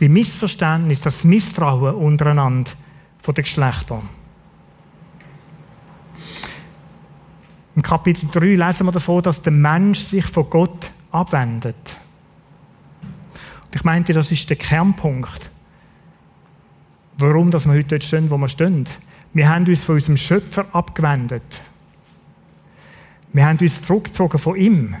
Die 0.00 0.08
Missverständnisse, 0.08 1.04
das 1.04 1.24
Misstrauen 1.24 1.94
untereinander 1.94 2.70
von 3.22 3.34
den 3.34 3.44
Geschlechtern. 3.44 4.15
Kapitel 7.86 8.28
3 8.32 8.56
lesen 8.56 8.84
wir 8.84 8.90
davon, 8.90 9.22
dass 9.22 9.40
der 9.40 9.52
Mensch 9.52 10.00
sich 10.00 10.26
von 10.26 10.50
Gott 10.50 10.90
abwendet. 11.12 11.96
Und 13.64 13.76
ich 13.76 13.84
meinte, 13.84 14.12
das 14.12 14.32
ist 14.32 14.50
der 14.50 14.56
Kernpunkt, 14.56 15.48
warum 17.16 17.52
dass 17.52 17.64
wir 17.64 17.74
heute 17.74 17.90
dort 17.90 18.02
stehen, 18.02 18.28
wo 18.28 18.38
wir 18.38 18.48
stehen. 18.48 18.88
Wir 19.34 19.48
haben 19.48 19.66
uns 19.66 19.84
von 19.84 19.94
unserem 19.94 20.16
Schöpfer 20.16 20.66
abgewendet. 20.72 21.44
Wir 23.32 23.46
haben 23.46 23.58
uns 23.60 23.80
zurückgezogen 23.80 24.38
von 24.40 24.56
ihm. 24.56 24.96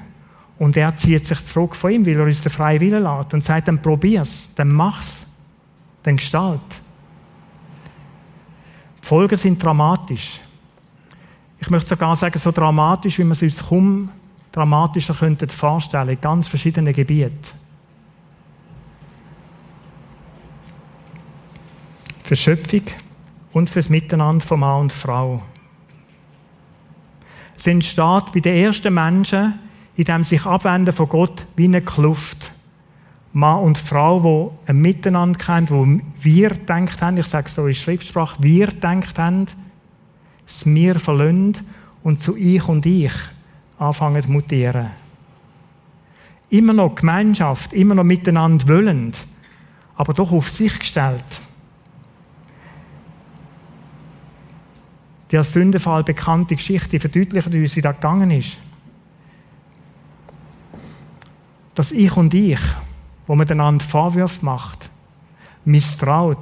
Und 0.56 0.76
er 0.76 0.94
zieht 0.94 1.26
sich 1.26 1.44
zurück 1.44 1.74
von 1.74 1.90
ihm, 1.90 2.06
weil 2.06 2.20
er 2.20 2.24
uns 2.24 2.40
den 2.40 2.52
freien 2.52 2.80
Willen 2.80 3.02
lässt 3.02 3.34
und 3.34 3.42
sagt, 3.42 3.66
dann 3.66 3.82
probier's, 3.82 4.48
dann 4.54 4.70
mach's, 4.70 5.26
dann 6.04 6.18
gestalt. 6.18 6.60
Die 9.02 9.06
Folgen 9.08 9.36
sind 9.36 9.60
dramatisch. 9.60 10.40
Ich 11.60 11.70
möchte 11.70 11.90
sogar 11.90 12.14
sagen, 12.16 12.38
so 12.38 12.52
dramatisch, 12.52 13.18
wie 13.18 13.24
man 13.24 13.32
es 13.32 13.42
uns 13.42 13.68
kaum 13.68 14.10
dramatischer 14.52 15.14
könnte 15.14 15.48
vorstellen, 15.48 16.08
in 16.08 16.20
ganz 16.20 16.46
verschiedenen 16.46 16.94
Gebieten. 16.94 17.36
Für 22.24 22.36
Schöpfung 22.36 22.82
und 23.52 23.70
fürs 23.70 23.88
Miteinander 23.88 24.44
von 24.44 24.60
Mann 24.60 24.80
und 24.80 24.92
Frau. 24.92 25.42
Es 27.56 27.66
entsteht 27.66 28.32
bei 28.32 28.40
den 28.40 28.64
ersten 28.64 28.92
Menschen, 28.92 29.58
in 29.96 30.04
dem 30.04 30.24
sich 30.24 30.44
abwenden 30.44 30.94
von 30.94 31.08
Gott, 31.08 31.46
wie 31.56 31.64
eine 31.64 31.82
Kluft. 31.82 32.52
Mann 33.32 33.60
und 33.60 33.78
Frau, 33.78 34.22
wo 34.22 34.58
ein 34.66 34.78
Miteinander 34.80 35.38
kennt, 35.38 35.70
wo 35.70 35.86
wir 36.20 36.50
denkt 36.50 37.02
haben, 37.02 37.18
ich 37.18 37.26
sage 37.26 37.50
so 37.50 37.66
in 37.66 37.74
Schriftsprache, 37.74 38.42
wir 38.42 38.68
denkt 38.68 39.18
haben, 39.18 39.46
das 40.46 40.64
Mir 40.64 40.98
verlöhnt 40.98 41.62
und 42.02 42.22
zu 42.22 42.36
Ich 42.36 42.66
und 42.68 42.86
Ich 42.86 43.12
anfangen 43.78 44.22
zu 44.22 44.30
mutieren. 44.30 44.90
Immer 46.48 46.72
noch 46.72 46.94
Gemeinschaft, 46.94 47.72
immer 47.72 47.96
noch 47.96 48.04
miteinander 48.04 48.68
wollend, 48.68 49.26
aber 49.96 50.14
doch 50.14 50.30
auf 50.30 50.48
sich 50.50 50.78
gestellt. 50.78 51.24
Die 55.30 55.36
als 55.36 55.52
Sündenfall 55.52 56.04
bekannte 56.04 56.54
Geschichte 56.54 57.00
verdeutlicht 57.00 57.52
uns, 57.52 57.74
wie 57.74 57.80
das 57.80 57.96
gegangen 57.96 58.30
ist. 58.30 58.58
Das 61.74 61.90
Ich 61.90 62.16
und 62.16 62.32
Ich, 62.32 62.60
wo 63.26 63.34
man 63.34 63.50
einander 63.50 63.84
Vorwürfe 63.84 64.44
macht, 64.44 64.88
misstraut, 65.64 66.38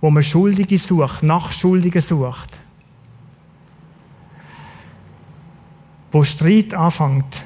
wo 0.00 0.10
man 0.10 0.22
Schuldige 0.22 0.78
sucht, 0.78 1.24
nach 1.24 1.50
Schuldigen 1.50 2.00
sucht, 2.00 2.60
wo 6.14 6.22
Streit 6.22 6.72
anfängt, 6.72 7.42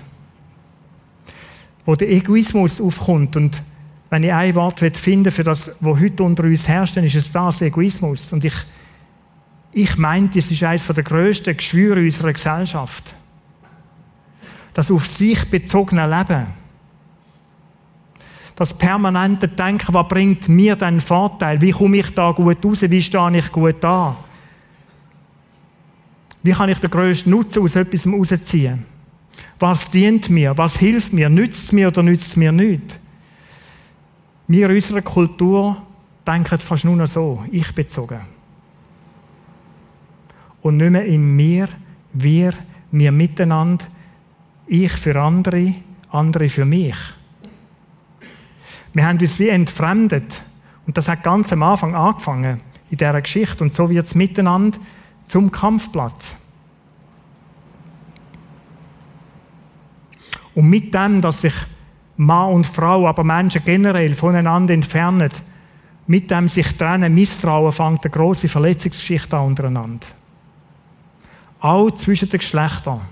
wo 1.87 1.97
der 1.97 2.11
Egoismus 2.11 2.83
aufkommt. 2.83 3.35
Und 3.35 3.63
wenn 4.11 4.23
ich 4.23 4.33
ein 4.33 4.55
Wort 4.55 4.81
finden 4.95 5.33
für 5.33 5.43
das, 5.43 5.71
was 5.81 6.01
heute 6.01 6.23
unter 6.23 6.45
uns 6.45 6.69
herrscht, 6.69 6.99
dann 6.99 7.05
ist 7.05 7.15
es 7.15 7.33
das, 7.33 7.63
Egoismus. 7.63 8.31
Und 8.31 8.45
ich, 8.45 8.53
ich 9.73 9.97
meine, 9.97 10.29
das 10.29 10.51
ist 10.51 10.63
eines 10.63 10.87
der 10.87 11.03
grössten 11.03 11.57
Geschwüre 11.57 12.01
unserer 12.01 12.35
Gesellschaft. 12.35 13.15
Das 14.75 14.91
auf 14.91 15.07
sich 15.07 15.49
bezogene 15.49 16.07
Leben. 16.07 16.47
Das 18.55 18.75
permanente 18.75 19.49
Denken, 19.49 19.95
was 19.95 20.09
bringt 20.09 20.49
mir 20.51 20.77
denn 20.77 21.01
Vorteil? 21.01 21.63
Wie 21.63 21.71
komme 21.71 21.97
ich 21.97 22.11
da 22.15 22.33
gut 22.33 22.63
raus? 22.63 22.83
Wie 22.83 23.03
stehe 23.03 23.39
ich 23.39 23.51
gut 23.51 23.77
da? 23.81 24.17
Wie 26.49 26.55
kann 26.55 26.71
ich 26.71 26.79
den 26.79 26.89
grössten 26.89 27.29
Nutzen 27.29 27.63
aus 27.63 27.77
etwas 27.77 28.07
herausziehen? 28.07 28.87
Was 29.59 29.91
dient 29.91 30.31
mir? 30.31 30.57
Was 30.57 30.79
hilft 30.79 31.13
mir? 31.13 31.29
Nützt 31.29 31.65
es 31.65 31.73
mir 31.73 31.89
oder 31.89 32.03
nützt 32.03 32.29
es 32.29 32.37
mir 32.37 32.53
nicht? 32.53 32.99
Wir 34.47 34.71
in 34.71 34.77
unserer 34.77 35.03
Kultur 35.03 35.83
denken 36.27 36.59
fast 36.59 36.87
nur 36.87 36.97
noch 36.97 37.07
so, 37.07 37.45
ich 37.53 37.71
bezogen. 37.75 38.21
Und 40.63 40.79
nicht 40.79 40.91
mehr 40.91 41.05
in 41.05 41.37
mir, 41.37 41.69
wir, 42.15 42.55
wir 42.93 43.13
miteinander, 43.13 43.85
ich 44.67 44.93
für 44.93 45.21
andere, 45.21 45.75
andere 46.09 46.49
für 46.49 46.65
mich. 46.65 46.97
Wir 48.95 49.07
haben 49.07 49.19
uns 49.19 49.39
wie 49.39 49.51
entfremdet. 49.51 50.43
Und 50.87 50.97
das 50.97 51.11
hat 51.11 51.23
ganz 51.23 51.53
am 51.53 51.63
Anfang 51.63 51.95
angefangen, 51.95 52.63
in 52.91 52.97
dieser 52.97 53.21
Geschichte. 53.21 53.63
Und 53.63 53.75
so 53.75 53.91
wird 53.91 54.07
es 54.07 54.15
miteinander 54.15 54.79
zum 55.29 55.53
Kampfplatz. 55.53 56.37
Und 60.55 60.69
mit 60.69 60.93
dem, 60.93 61.21
dass 61.21 61.43
sich 61.43 61.55
Mann 62.17 62.53
und 62.53 62.67
Frau, 62.67 63.07
aber 63.07 63.23
Menschen 63.23 63.63
generell 63.65 64.15
voneinander 64.15 64.75
entfernen, 64.75 65.31
mit 66.09 66.31
dem 66.31 66.49
sich 66.49 66.77
trennen, 66.77 67.15
Misstrauen, 67.15 67.71
fängt 67.71 68.05
eine 68.05 68.11
große 68.11 68.49
Verletzungsgeschichte 68.49 69.37
an 69.37 69.47
untereinander. 69.47 70.07
Auch 71.61 71.91
zwischen 71.93 72.29
den 72.29 72.41
Geschlechtern. 72.41 73.03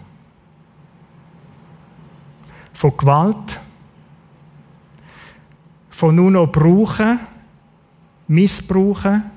Von 2.73 2.97
Gewalt, 2.97 3.61
von 5.91 6.15
nur 6.15 6.31
noch 6.31 6.51
brauchen, 6.51 7.21
missbrauchen, 8.27 9.31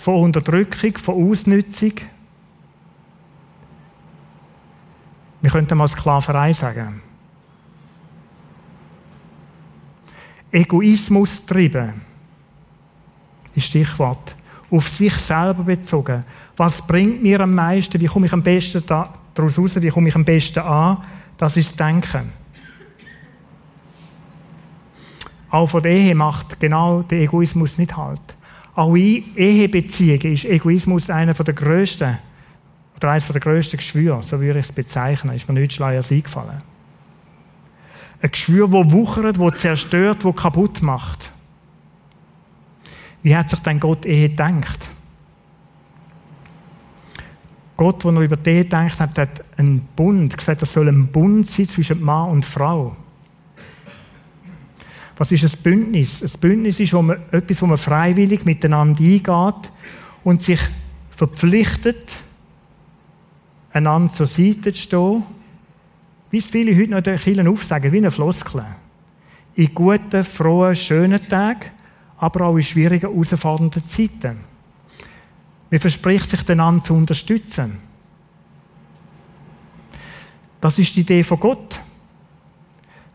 von 0.00 0.22
Unterdrückung, 0.22 0.96
von 0.96 1.30
Ausnützung. 1.30 1.92
Wir 5.42 5.50
könnten 5.50 5.76
mal 5.76 5.88
Sklaverei 5.88 6.54
sagen. 6.54 7.02
Egoismus 10.50 11.44
treiben 11.44 12.00
ist 13.54 13.66
Stichwort. 13.66 14.34
Auf 14.70 14.88
sich 14.88 15.14
selber 15.14 15.64
bezogen. 15.64 16.24
Was 16.56 16.80
bringt 16.80 17.22
mir 17.22 17.40
am 17.40 17.54
meisten? 17.54 18.00
Wie 18.00 18.06
komme 18.06 18.26
ich 18.26 18.32
am 18.32 18.42
besten 18.42 18.82
daraus 18.86 19.58
raus? 19.58 19.82
Wie 19.82 19.88
komme 19.90 20.08
ich 20.08 20.14
am 20.14 20.24
besten 20.24 20.60
an? 20.60 21.04
Das 21.36 21.56
ist 21.56 21.78
das 21.78 21.88
Denken. 21.88 22.32
Auch 25.50 25.66
von 25.66 25.82
der 25.82 25.92
Ehe 25.92 26.14
macht 26.14 26.58
genau 26.58 27.02
der 27.02 27.20
Egoismus 27.20 27.76
nicht 27.76 27.96
halt. 27.96 28.20
Auch 28.74 28.94
in 28.94 29.36
Ehebeziehungen 29.36 30.34
ist 30.34 30.44
Egoismus 30.44 31.10
einer 31.10 31.34
der 31.34 31.54
grössten, 31.54 32.18
oder 32.96 33.10
eines 33.12 33.26
der 33.26 33.40
grössten 33.40 33.78
Geschwüre, 33.78 34.22
so 34.22 34.40
würde 34.40 34.60
ich 34.60 34.66
es 34.66 34.72
bezeichnen, 34.72 35.34
ist 35.34 35.48
mir 35.48 35.54
nicht 35.58 35.72
Schleiers 35.72 36.12
eingefallen. 36.12 36.62
Ein 38.22 38.30
Geschwür, 38.30 38.68
das 38.68 38.92
wuchert, 38.92 39.38
das 39.38 39.58
zerstört, 39.60 40.24
das 40.24 40.36
kaputt 40.36 40.82
macht. 40.82 41.32
Wie 43.22 43.34
hat 43.34 43.50
sich 43.50 43.58
denn 43.60 43.80
Gott 43.80 44.04
Ehe 44.04 44.28
gedacht? 44.28 44.90
Gott, 47.76 48.04
als 48.04 48.14
er 48.14 48.20
über 48.20 48.36
die 48.36 48.50
Ehe 48.50 48.64
gedacht 48.64 49.00
hat, 49.00 49.18
hat 49.18 49.44
einen 49.56 49.80
Bund 49.96 50.36
gesagt, 50.36 50.60
es 50.60 50.72
soll 50.72 50.88
ein 50.88 51.06
Bund 51.06 51.50
sein 51.50 51.68
zwischen 51.68 52.02
Mann 52.02 52.30
und 52.30 52.44
Frau. 52.44 52.94
Was 55.20 55.32
ist 55.32 55.44
ein 55.44 55.62
Bündnis? 55.62 56.22
Ein 56.22 56.40
Bündnis 56.40 56.80
ist 56.80 56.94
wo 56.94 57.02
man, 57.02 57.20
etwas, 57.30 57.60
wo 57.60 57.66
man 57.66 57.76
freiwillig 57.76 58.46
miteinander 58.46 59.04
eingeht 59.04 59.70
und 60.24 60.40
sich 60.40 60.58
verpflichtet, 61.14 62.10
einander 63.70 64.10
zur 64.10 64.26
Seite 64.26 64.72
zu 64.72 64.80
stehen, 64.80 65.22
wie 66.30 66.38
es 66.38 66.48
viele 66.48 66.74
heute 66.74 66.92
noch 66.92 66.98
in 66.98 67.04
den 67.04 67.18
Kirchen 67.18 67.48
aufsagen, 67.48 67.92
wie 67.92 67.98
eine 67.98 68.10
Floskel. 68.10 68.64
In 69.56 69.74
guten, 69.74 70.24
frohen, 70.24 70.74
schönen 70.74 71.28
Tagen, 71.28 71.66
aber 72.16 72.46
auch 72.46 72.56
in 72.56 72.62
schwierigen, 72.62 73.10
herausfordernden 73.10 73.84
Zeiten. 73.84 74.38
Man 75.70 75.80
verspricht 75.80 76.30
sich, 76.30 76.48
einander 76.48 76.82
zu 76.82 76.94
unterstützen. 76.94 77.76
Das 80.62 80.78
ist 80.78 80.96
die 80.96 81.00
Idee 81.00 81.22
von 81.22 81.38
Gott 81.38 81.78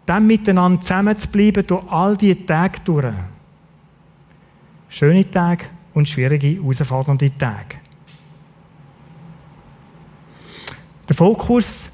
dann 0.05 0.27
miteinander 0.27 0.81
zusammenzubleiben 0.81 1.65
durch 1.65 1.83
all 1.89 2.15
diese 2.15 2.45
Tage 2.45 2.79
durch. 2.83 3.13
Schöne 4.89 5.29
Tage 5.29 5.65
und 5.93 6.07
schwierige, 6.07 6.61
herausfordernde 6.61 7.35
Tage. 7.37 7.77
Der 11.07 11.15
Fokus, 11.15 11.89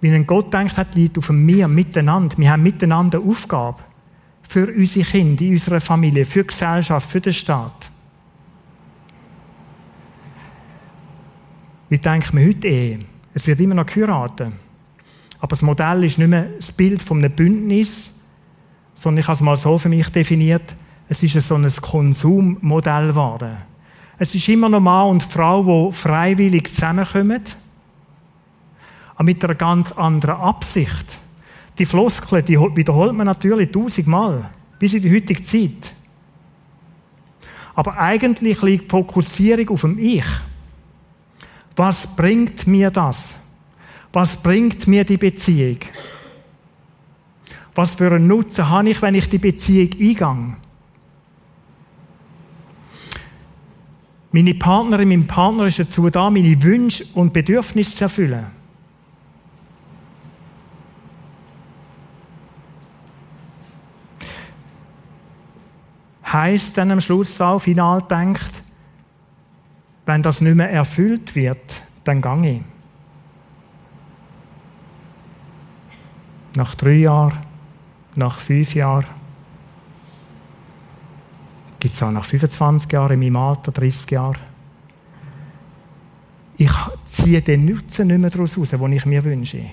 wie 0.00 0.10
ein 0.10 0.26
Gott 0.26 0.52
denkt 0.52 0.76
hat, 0.76 0.94
liegt 0.94 1.18
auf 1.18 1.30
mir, 1.30 1.66
miteinander. 1.68 2.36
Wir 2.38 2.50
haben 2.50 2.62
miteinander 2.62 3.18
eine 3.18 3.28
Aufgabe 3.28 3.82
für 4.48 4.66
unsere 4.66 5.04
Kinder, 5.04 5.44
in 5.44 5.52
unserer 5.52 5.80
Familie, 5.80 6.24
für 6.24 6.42
die 6.42 6.48
Gesellschaft, 6.48 7.10
für 7.10 7.20
den 7.20 7.32
Staat. 7.32 7.90
Wie 11.88 11.98
denkt 11.98 12.32
man 12.32 12.46
heute 12.46 12.68
Ehe? 12.68 13.00
Es 13.34 13.46
wird 13.46 13.60
immer 13.60 13.74
noch 13.74 13.86
geheiratet. 13.86 14.52
Aber 15.40 15.48
das 15.48 15.62
Modell 15.62 16.04
ist 16.04 16.18
nicht 16.18 16.28
mehr 16.28 16.48
das 16.58 16.70
Bild 16.70 17.02
von 17.02 17.18
einem 17.18 17.32
Bündnis, 17.32 18.10
sondern 18.94 19.20
ich 19.20 19.26
habe 19.26 19.34
es 19.36 19.40
mal 19.40 19.56
so 19.56 19.78
für 19.78 19.88
mich 19.88 20.08
definiert, 20.10 20.76
es 21.08 21.22
ist 21.22 21.48
so 21.48 21.54
ein 21.54 21.68
Konsummodell 21.80 23.08
geworden. 23.08 23.56
Es 24.18 24.34
ist 24.34 24.48
immer 24.48 24.68
noch 24.68 24.80
Mann 24.80 25.08
und 25.08 25.22
Frau, 25.22 25.90
die 25.90 25.96
freiwillig 25.96 26.74
zusammenkommen, 26.74 27.42
aber 29.14 29.24
mit 29.24 29.42
einer 29.42 29.54
ganz 29.54 29.92
anderen 29.92 30.36
Absicht. 30.36 31.18
Die 31.78 31.86
Floskel, 31.86 32.42
die 32.42 32.58
wiederholt 32.58 33.14
man 33.14 33.26
natürlich 33.26 33.72
tausendmal, 33.72 34.50
bis 34.78 34.92
in 34.92 35.02
die 35.02 35.10
heutige 35.10 35.42
Zeit. 35.42 35.94
Aber 37.74 37.98
eigentlich 37.98 38.60
liegt 38.60 38.84
die 38.84 38.88
Fokussierung 38.90 39.70
auf 39.70 39.80
dem 39.80 39.98
Ich. 39.98 40.26
Was 41.76 42.06
bringt 42.06 42.66
mir 42.66 42.90
das? 42.90 43.39
Was 44.12 44.36
bringt 44.36 44.86
mir 44.86 45.04
die 45.04 45.16
Beziehung? 45.16 45.78
Was 47.74 47.94
für 47.94 48.10
einen 48.10 48.26
Nutzen 48.26 48.68
habe 48.68 48.90
ich, 48.90 49.00
wenn 49.00 49.14
ich 49.14 49.28
die 49.28 49.38
Beziehung 49.38 49.90
eingehe? 49.92 50.56
Meine 54.32 54.54
Partnerin, 54.54 55.08
mein 55.08 55.26
Partner 55.26 55.66
ist 55.66 55.78
dazu 55.78 56.08
da, 56.08 56.30
meine 56.30 56.62
Wünsche 56.62 57.04
und 57.14 57.32
Bedürfnisse 57.32 57.96
zu 57.96 58.04
erfüllen. 58.04 58.46
Heißt 66.24 66.78
dann 66.78 66.92
am 66.92 67.00
Schluss 67.00 67.40
auch, 67.40 67.58
final 67.58 68.02
denkt, 68.02 68.62
wenn 70.06 70.22
das 70.22 70.40
nicht 70.40 70.54
mehr 70.54 70.70
erfüllt 70.70 71.34
wird, 71.34 71.82
dann 72.04 72.22
gehe 72.22 72.56
ich. 72.56 72.69
Nach 76.60 76.74
drei 76.74 76.96
Jahren, 76.96 77.38
nach 78.16 78.38
fünf 78.38 78.74
Jahren. 78.74 79.06
Gibt 81.78 81.94
es 81.94 82.02
auch 82.02 82.10
nach 82.10 82.24
25 82.24 82.92
Jahren, 82.92 83.12
in 83.14 83.20
meinem 83.20 83.36
Alter, 83.36 83.72
30 83.72 84.10
Jahren. 84.10 84.36
Ich 86.58 86.72
ziehe 87.06 87.40
den 87.40 87.64
Nutzen 87.64 88.08
nicht 88.08 88.18
mehr 88.18 88.28
daraus 88.28 88.56
heraus, 88.56 88.68
den 88.68 88.92
ich 88.92 89.06
mir 89.06 89.24
wünsche. 89.24 89.70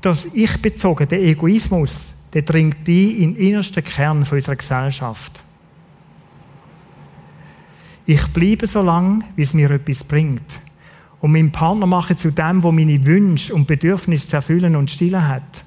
Das 0.00 0.24
Ich 0.34 0.60
bezogen, 0.60 1.06
der 1.06 1.22
Egoismus, 1.22 2.12
der 2.32 2.42
dringt 2.42 2.88
ein 2.88 2.92
in 2.92 3.34
den 3.34 3.36
innersten 3.36 3.84
Kern 3.84 4.26
unserer 4.28 4.56
Gesellschaft. 4.56 5.40
Ich 8.06 8.26
bleibe 8.32 8.66
so 8.66 8.82
lange, 8.82 9.20
wie 9.36 9.42
es 9.42 9.54
mir 9.54 9.70
etwas 9.70 10.02
bringt 10.02 10.42
und 11.22 11.30
meinen 11.30 11.52
Partner 11.52 11.86
machen 11.86 12.16
zu 12.16 12.32
dem, 12.32 12.64
wo 12.64 12.72
meine 12.72 13.06
Wünsche 13.06 13.54
und 13.54 13.68
Bedürfnisse 13.68 14.28
zu 14.28 14.36
erfüllen 14.36 14.74
und 14.74 14.90
stillen 14.90 15.26
hat. 15.26 15.64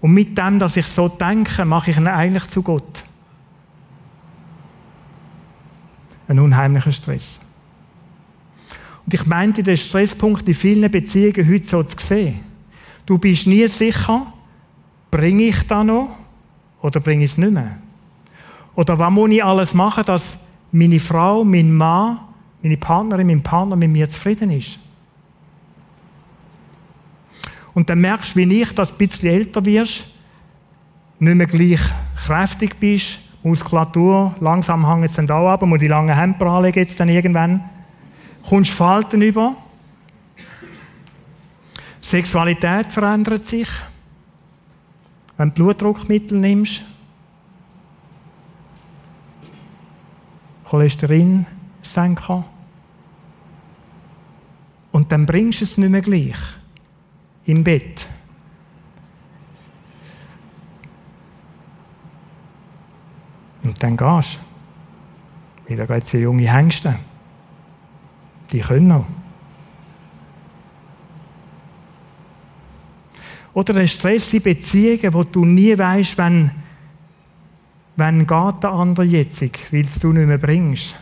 Und 0.00 0.14
mit 0.14 0.36
dem, 0.38 0.58
dass 0.58 0.78
ich 0.78 0.86
so 0.86 1.06
denke, 1.06 1.66
mache 1.66 1.90
ich 1.90 1.98
ihn 1.98 2.08
eigentlich 2.08 2.48
zu 2.48 2.62
Gott. 2.62 3.04
Ein 6.28 6.38
unheimlicher 6.38 6.92
Stress. 6.92 7.40
Und 9.04 9.12
ich 9.12 9.26
meinte 9.26 9.62
den 9.62 9.76
Stresspunkt 9.76 10.48
in 10.48 10.54
vielen 10.54 10.90
Beziehungen 10.90 11.48
heute 11.48 11.66
so 11.66 11.82
zu 11.82 12.04
sehen. 12.04 12.40
Du 13.04 13.18
bist 13.18 13.46
nie 13.46 13.68
sicher, 13.68 14.32
bringe 15.10 15.42
ich 15.44 15.66
da 15.66 15.84
noch 15.84 16.16
oder 16.80 17.00
bringe 17.00 17.24
ich 17.24 17.32
es 17.32 17.38
nicht 17.38 17.52
mehr? 17.52 17.76
Oder 18.74 18.98
was 18.98 19.12
muss 19.12 19.30
ich 19.30 19.44
alles 19.44 19.74
machen, 19.74 20.04
dass 20.06 20.38
meine 20.72 21.00
Frau, 21.00 21.44
mein 21.44 21.70
Mann 21.70 22.20
meine 22.66 22.76
Partnerin, 22.76 23.26
mein 23.28 23.42
Partner 23.42 23.76
mit 23.76 23.90
mir 23.90 24.08
zufrieden 24.08 24.50
ist. 24.50 24.78
Und 27.74 27.88
dann 27.88 28.00
merkst 28.00 28.34
du, 28.34 28.40
wie 28.40 28.62
ich, 28.62 28.74
dass 28.74 28.88
du 28.88 28.94
ein 28.94 28.98
bisschen 28.98 29.28
älter 29.28 29.64
wirst, 29.64 30.04
nicht 31.18 31.34
mehr 31.34 31.46
gleich 31.46 31.80
kräftig 32.16 32.80
bist, 32.80 33.20
Muskulatur, 33.42 34.34
langsam 34.40 34.90
hängt 34.90 35.08
es 35.08 35.16
dann 35.16 35.26
da 35.28 35.52
ab, 35.52 35.62
muss 35.62 35.78
die 35.78 35.86
langen 35.86 36.14
Hemper 36.14 36.46
anlegen 36.46 36.80
jetzt 36.80 36.98
dann 36.98 37.08
irgendwann. 37.08 37.62
Kommst 38.48 38.72
Falten 38.72 39.22
über. 39.22 39.56
Sexualität 42.00 42.90
verändert 42.90 43.46
sich. 43.46 43.68
Wenn 45.36 45.50
du 45.50 45.54
Blutdruckmittel 45.54 46.38
nimmst. 46.38 46.82
Cholesterin 50.64 51.46
senken. 51.82 52.55
Und 54.96 55.12
dann 55.12 55.26
bringst 55.26 55.60
du 55.60 55.64
es 55.66 55.76
nicht 55.76 55.90
mehr 55.90 56.00
gleich. 56.00 56.38
Im 57.44 57.62
Bett. 57.62 58.08
Und 63.62 63.82
dann 63.82 63.94
gehst 63.94 64.40
du. 65.66 65.70
Wieder 65.70 65.86
geht 65.86 66.04
es 66.04 66.12
junge 66.12 66.50
Hengste. 66.50 66.98
Die 68.50 68.60
können 68.60 68.88
noch. 68.88 69.06
Oder 73.52 73.74
der 73.74 73.88
Stress 73.88 74.32
in 74.32 74.42
Beziehungen, 74.42 75.12
wo 75.12 75.24
du 75.24 75.44
nie 75.44 75.76
weißt, 75.76 76.16
wenn, 76.16 76.52
wenn 77.96 78.26
geht 78.26 78.62
der 78.62 78.70
andere 78.70 79.04
jetzt, 79.04 79.42
weil 79.42 79.86
du 80.00 80.12
nicht 80.14 80.26
mehr 80.26 80.38
bringst. 80.38 80.96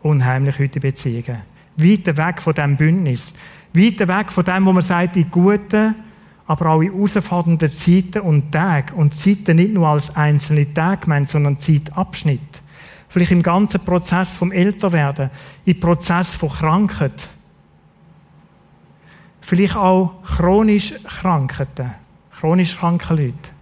Unheimlich 0.00 0.58
heute 0.58 0.80
Beziehungen. 0.80 1.53
Weiter 1.76 2.16
weg 2.16 2.40
von 2.40 2.54
diesem 2.54 2.76
Bündnis. 2.76 3.32
Weiter 3.72 4.08
weg 4.08 4.30
von 4.30 4.44
dem, 4.44 4.66
wo 4.66 4.72
man 4.72 4.82
sagt, 4.82 5.16
in 5.16 5.30
guten, 5.30 5.94
aber 6.46 6.66
auch 6.70 6.80
in 6.80 6.92
herausfordernden 6.92 7.74
Zeiten 7.74 8.20
und 8.20 8.52
Tagen. 8.52 8.94
Und 8.94 9.16
Zeiten 9.16 9.56
nicht 9.56 9.72
nur 9.72 9.88
als 9.88 10.14
einzelne 10.14 10.72
Tage 10.72 11.02
gemeint, 11.02 11.28
sondern 11.28 11.58
Zeitabschnitt. 11.58 12.40
Vielleicht 13.08 13.32
im 13.32 13.42
ganzen 13.42 13.80
Prozess 13.80 14.32
vom 14.32 14.52
Älterwerden, 14.52 15.30
im 15.64 15.80
Prozess 15.80 16.34
von 16.34 16.48
Krankheit. 16.48 17.28
Vielleicht 19.40 19.76
auch 19.76 20.22
chronisch 20.24 20.94
Krankheiten, 21.04 21.92
chronisch 22.38 22.76
kranke 22.76 23.14
Leute. 23.14 23.54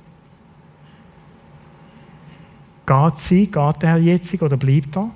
Geht 2.87 3.19
sie, 3.19 3.47
geht 3.47 3.83
der 3.83 3.91
Herr 3.91 3.99
jetzt 3.99 4.43
oder 4.43 4.57
bleibt 4.57 4.97
er? 4.97 5.11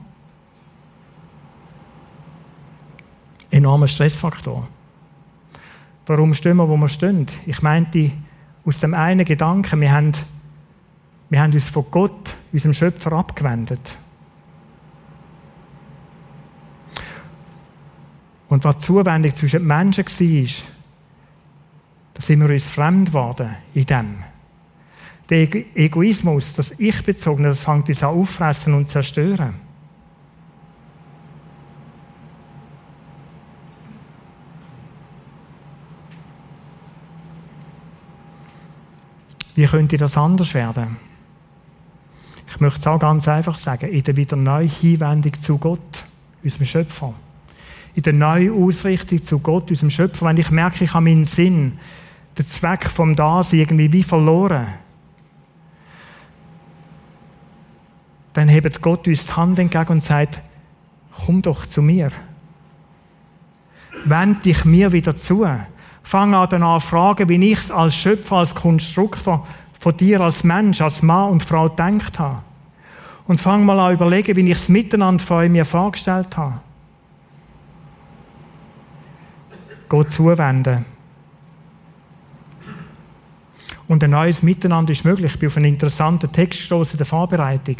Enormer 3.56 3.88
Stressfaktor. 3.88 4.68
Warum 6.06 6.34
stehen 6.34 6.56
wir, 6.56 6.68
wo 6.68 6.76
wir 6.76 6.88
stehen? 6.88 7.26
Ich 7.46 7.62
meinte, 7.62 8.12
aus 8.64 8.80
dem 8.80 8.94
einen 8.94 9.24
Gedanken, 9.24 9.80
wir 9.80 9.92
haben 9.92 10.12
Wir 11.28 11.42
haben 11.42 11.52
uns 11.52 11.68
von 11.68 11.86
Gott, 11.90 12.36
unserem 12.52 12.72
Schöpfer, 12.72 13.12
abgewendet. 13.12 13.98
Und 18.48 18.62
was 18.62 18.76
die 18.76 18.82
Zuwendung 18.84 19.34
zwischen 19.34 19.58
den 19.58 19.66
Menschen 19.66 20.04
war, 20.06 20.66
da 22.14 22.22
sind 22.22 22.40
wir 22.40 22.50
uns 22.50 22.64
fremd 22.64 23.08
geworden 23.08 23.56
in 23.74 23.86
dem. 23.86 24.14
Der 25.28 25.48
Egoismus, 25.76 26.54
das 26.54 26.78
Ich-Bezogene, 26.78 27.48
das 27.48 27.58
fängt 27.58 27.88
uns 27.88 28.02
an 28.04 28.10
auffressen 28.10 28.74
und 28.74 28.88
zerstören. 28.88 29.56
Wie 39.56 39.64
könnte 39.64 39.96
das 39.96 40.16
anders 40.16 40.54
werden? 40.54 40.98
Ich 42.48 42.60
möchte 42.60 42.80
es 42.80 42.86
auch 42.86 42.98
ganz 42.98 43.26
einfach 43.26 43.58
sagen, 43.58 43.88
in 43.88 44.02
der 44.02 44.16
wieder 44.16 44.36
neuen 44.36 44.68
Hinwendung 44.68 45.32
zu 45.42 45.58
Gott, 45.58 46.04
unserem 46.44 46.66
Schöpfer. 46.66 47.14
In 47.94 48.02
der 48.02 48.12
neuen 48.12 48.52
Ausrichtung 48.52 49.24
zu 49.24 49.38
Gott, 49.38 49.70
unserem 49.70 49.90
Schöpfer. 49.90 50.26
Wenn 50.26 50.36
ich 50.36 50.50
merke, 50.50 50.84
ich 50.84 50.92
habe 50.92 51.04
meinen 51.04 51.24
Sinn, 51.24 51.78
den 52.38 52.46
Zweck 52.46 52.86
vom 52.88 53.16
Dasein 53.16 53.60
irgendwie 53.60 53.92
wie 53.92 54.02
verloren, 54.02 54.66
dann 58.34 58.48
hebt 58.48 58.82
Gott 58.82 59.08
uns 59.08 59.24
die 59.24 59.32
Hand 59.32 59.58
entgegen 59.58 59.92
und 59.92 60.04
sagt, 60.04 60.42
komm 61.24 61.40
doch 61.40 61.64
zu 61.64 61.80
mir. 61.80 62.12
Wend 64.04 64.44
dich 64.44 64.66
mir 64.66 64.92
wieder 64.92 65.16
zu. 65.16 65.48
Fang 66.06 66.36
an 66.36 66.48
dann 66.48 66.80
fragen, 66.80 67.28
wie 67.28 67.50
ich 67.50 67.58
es 67.58 67.70
als 67.72 67.96
Schöpfer, 67.96 68.36
als 68.36 68.54
Konstruktor 68.54 69.44
von 69.80 69.96
dir 69.96 70.20
als 70.20 70.44
Mensch, 70.44 70.80
als 70.80 71.02
Mann 71.02 71.30
und 71.30 71.42
Frau 71.42 71.68
denkt 71.68 72.20
habe. 72.20 72.42
Und 73.26 73.40
fang 73.40 73.64
mal 73.64 73.80
an 73.80 73.92
überlegen, 73.92 74.36
wie 74.36 74.48
ich 74.48 74.52
es 74.52 74.68
miteinander 74.68 75.20
vor 75.20 75.42
mir 75.48 75.64
vorgestellt 75.64 76.36
habe. 76.36 76.60
Gott 79.88 80.12
zuwenden. 80.12 80.84
Und 83.88 84.04
ein 84.04 84.10
neues 84.10 84.44
Miteinander 84.44 84.92
ist 84.92 85.04
möglich. 85.04 85.32
Ich 85.32 85.40
bin 85.40 85.48
auf 85.48 85.56
einen 85.56 85.66
interessanten 85.66 86.30
Text 86.30 86.70
in 86.70 86.96
der 86.98 87.06
Vorbereitung. 87.06 87.78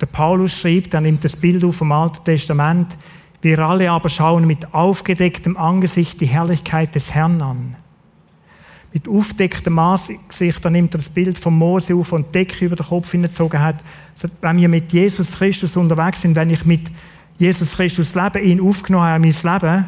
Der 0.00 0.06
Paulus 0.06 0.50
schreibt, 0.50 0.94
er 0.94 1.00
nimmt 1.00 1.22
das 1.22 1.36
Bild 1.36 1.62
auf 1.62 1.76
vom 1.76 1.92
Alten 1.92 2.24
Testament. 2.24 2.96
Wir 3.42 3.58
alle 3.58 3.90
aber 3.90 4.08
schauen 4.08 4.46
mit 4.46 4.72
aufgedecktem 4.72 5.56
Angesicht 5.56 6.20
die 6.20 6.26
Herrlichkeit 6.26 6.94
des 6.94 7.12
Herrn 7.12 7.42
an. 7.42 7.76
Mit 8.92 9.08
aufgedecktem 9.08 9.78
Angesicht, 9.80 10.64
da 10.64 10.70
nimmt 10.70 10.94
er 10.94 10.98
das 10.98 11.08
Bild 11.08 11.38
von 11.38 11.58
Mose 11.58 11.94
auf 11.94 12.12
und 12.12 12.32
Decke 12.32 12.64
über 12.64 12.76
den 12.76 12.86
Kopf 12.86 13.10
hingezogen 13.10 13.60
hat. 13.60 13.82
Wenn 14.40 14.58
wir 14.58 14.68
mit 14.68 14.92
Jesus 14.92 15.32
Christus 15.32 15.76
unterwegs 15.76 16.22
sind, 16.22 16.36
wenn 16.36 16.50
ich 16.50 16.64
mit 16.64 16.88
Jesus 17.36 17.72
Christus 17.72 18.14
lebe, 18.14 18.38
ihn 18.40 18.60
aufgenommen 18.60 19.06
habe 19.06 19.26
in 19.26 19.34
mein 19.42 19.60
Leben, 19.60 19.86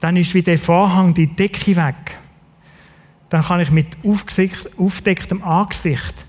dann 0.00 0.16
ist 0.16 0.34
wie 0.34 0.42
der 0.42 0.58
Vorhang, 0.58 1.14
die 1.14 1.26
Decke 1.26 1.74
weg. 1.74 2.18
Dann 3.30 3.44
kann 3.44 3.60
ich 3.60 3.70
mit 3.70 3.96
aufgedecktem 4.04 5.42
Angesicht 5.42 6.27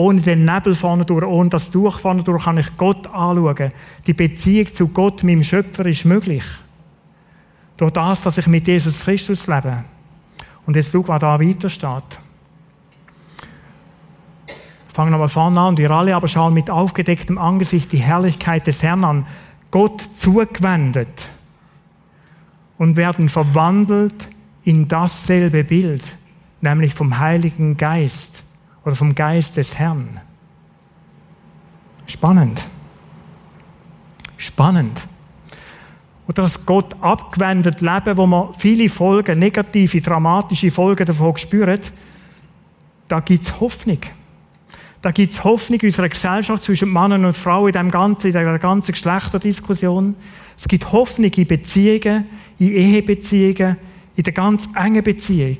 ohne 0.00 0.22
den 0.22 0.46
Nebel 0.46 0.74
vorne 0.74 1.04
durch, 1.04 1.26
ohne 1.26 1.50
das 1.50 1.70
Tuch 1.70 1.98
vorne 1.98 2.22
durch, 2.22 2.44
kann 2.44 2.56
ich 2.56 2.74
Gott 2.78 3.06
anschauen. 3.08 3.70
Die 4.06 4.14
Beziehung 4.14 4.72
zu 4.72 4.88
Gott, 4.88 5.22
meinem 5.22 5.44
Schöpfer, 5.44 5.84
ist 5.84 6.06
möglich. 6.06 6.44
Durch 7.76 7.92
das, 7.92 8.22
dass 8.22 8.38
ich 8.38 8.46
mit 8.46 8.66
Jesus 8.66 9.04
Christus 9.04 9.46
lebe. 9.46 9.84
Und 10.64 10.76
jetzt 10.76 10.92
schau, 10.92 11.06
was 11.06 11.20
da 11.20 11.38
weiter 11.38 11.68
steht. 11.68 12.20
Fangen 14.88 15.18
wir 15.18 15.28
vorne 15.28 15.60
an. 15.60 15.68
Und 15.68 15.78
ihr 15.78 15.90
alle 15.90 16.16
aber 16.16 16.28
schauen 16.28 16.54
mit 16.54 16.70
aufgedecktem 16.70 17.36
Angesicht 17.36 17.92
die 17.92 17.98
Herrlichkeit 17.98 18.66
des 18.66 18.82
Herrn 18.82 19.04
an. 19.04 19.26
Gott 19.70 20.02
zugewendet. 20.14 21.30
Und 22.78 22.96
werden 22.96 23.28
verwandelt 23.28 24.28
in 24.64 24.88
dasselbe 24.88 25.62
Bild, 25.62 26.02
nämlich 26.62 26.94
vom 26.94 27.18
Heiligen 27.18 27.76
Geist 27.76 28.44
oder 28.84 28.96
vom 28.96 29.14
Geist 29.14 29.56
des 29.56 29.78
Herrn. 29.78 30.20
Spannend. 32.06 32.66
Spannend. 34.36 35.06
Oder 36.26 36.42
das 36.42 36.64
Gott 36.64 36.94
abgewendet 37.00 37.80
Leben, 37.80 38.16
wo 38.16 38.26
man 38.26 38.54
viele 38.54 38.88
Folgen, 38.88 39.38
negative, 39.38 40.00
dramatische 40.00 40.70
Folgen 40.70 41.04
davon 41.04 41.36
spürt, 41.36 41.92
da 43.08 43.20
gibt 43.20 43.44
es 43.44 43.60
Hoffnung. 43.60 43.98
Da 45.02 45.10
gibt 45.10 45.32
es 45.32 45.42
Hoffnung 45.42 45.80
in 45.80 45.88
unserer 45.88 46.08
Gesellschaft 46.08 46.62
zwischen 46.62 46.92
Männern 46.92 47.24
und 47.24 47.36
Frauen 47.36 47.68
in, 47.68 47.72
dem 47.72 47.90
ganzen, 47.90 48.28
in 48.28 48.32
der 48.32 48.58
ganzen 48.58 48.92
Geschlechterdiskussion. 48.92 50.14
Es 50.58 50.68
gibt 50.68 50.92
Hoffnung 50.92 51.30
in 51.30 51.46
Beziehungen, 51.46 52.26
in 52.58 52.72
Ehebeziehungen, 52.72 53.76
in 54.14 54.22
der 54.22 54.32
ganz 54.32 54.68
engen 54.74 55.02
Beziehung. 55.02 55.58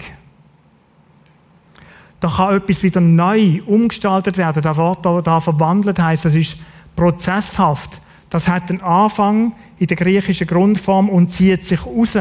Da 2.21 2.29
kann 2.29 2.55
etwas 2.55 2.83
wieder 2.83 3.01
neu 3.01 3.63
umgestaltet 3.65 4.37
werden. 4.37 4.63
Das 4.63 4.77
Wort 4.77 5.05
da, 5.05 5.21
da 5.23 5.41
verwandelt 5.41 5.99
heißt, 5.99 6.27
das 6.27 6.35
ist 6.35 6.59
prozesshaft. 6.95 8.01
Das 8.29 8.47
hat 8.47 8.71
einen 8.71 8.83
Anfang 8.83 9.55
in 9.79 9.87
der 9.87 9.97
griechischen 9.97 10.47
Grundform 10.47 11.09
und 11.09 11.33
zieht 11.33 11.65
sich 11.65 11.85
raus. 11.85 12.17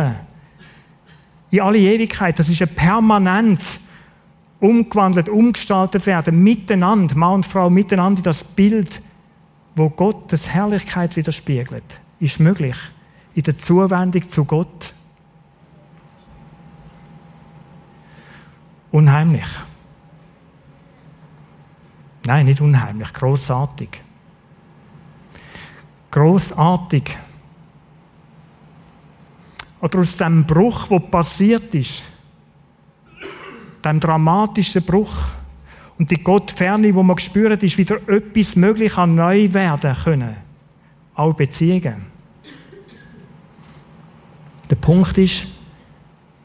In 1.51 1.61
alle 1.61 1.77
Ewigkeit. 1.77 2.39
Das 2.39 2.47
ist 2.49 2.61
eine 2.61 2.71
Permanenz. 2.71 3.81
Umgewandelt, 4.61 5.29
umgestaltet 5.29 6.05
werden, 6.05 6.43
miteinander, 6.43 7.15
Mann 7.15 7.35
und 7.35 7.45
Frau 7.45 7.69
miteinander, 7.69 8.21
das 8.21 8.43
Bild, 8.43 9.01
wo 9.73 9.89
Gottes 9.89 10.49
Herrlichkeit 10.49 11.15
widerspiegelt, 11.15 11.83
ist 12.19 12.41
möglich. 12.41 12.75
In 13.35 13.43
der 13.43 13.57
Zuwendung 13.57 14.29
zu 14.29 14.43
Gott. 14.43 14.93
Unheimlich. 18.91 19.47
Nein, 22.29 22.45
nicht 22.45 22.61
unheimlich, 22.61 23.11
großartig. 23.11 23.89
Großartig. 26.11 27.17
Oder 29.81 29.99
aus 29.99 30.15
dem 30.15 30.45
Bruch, 30.45 30.89
der 30.89 30.99
passiert 30.99 31.73
ist, 31.73 32.03
dem 33.83 33.99
dramatischen 33.99 34.83
Bruch 34.83 35.11
und 35.97 36.11
die 36.11 36.23
Gottferne, 36.23 36.93
wo 36.93 37.01
man 37.01 37.15
gespürt 37.15 37.63
ist, 37.63 37.79
wieder 37.79 37.95
etwas 38.07 38.55
möglich 38.55 38.95
an 38.95 39.15
neu 39.15 39.51
werden 39.51 39.95
können. 40.03 40.35
Auch 41.15 41.33
Beziehungen. 41.33 42.05
Der 44.69 44.75
Punkt 44.75 45.17
ist, 45.17 45.47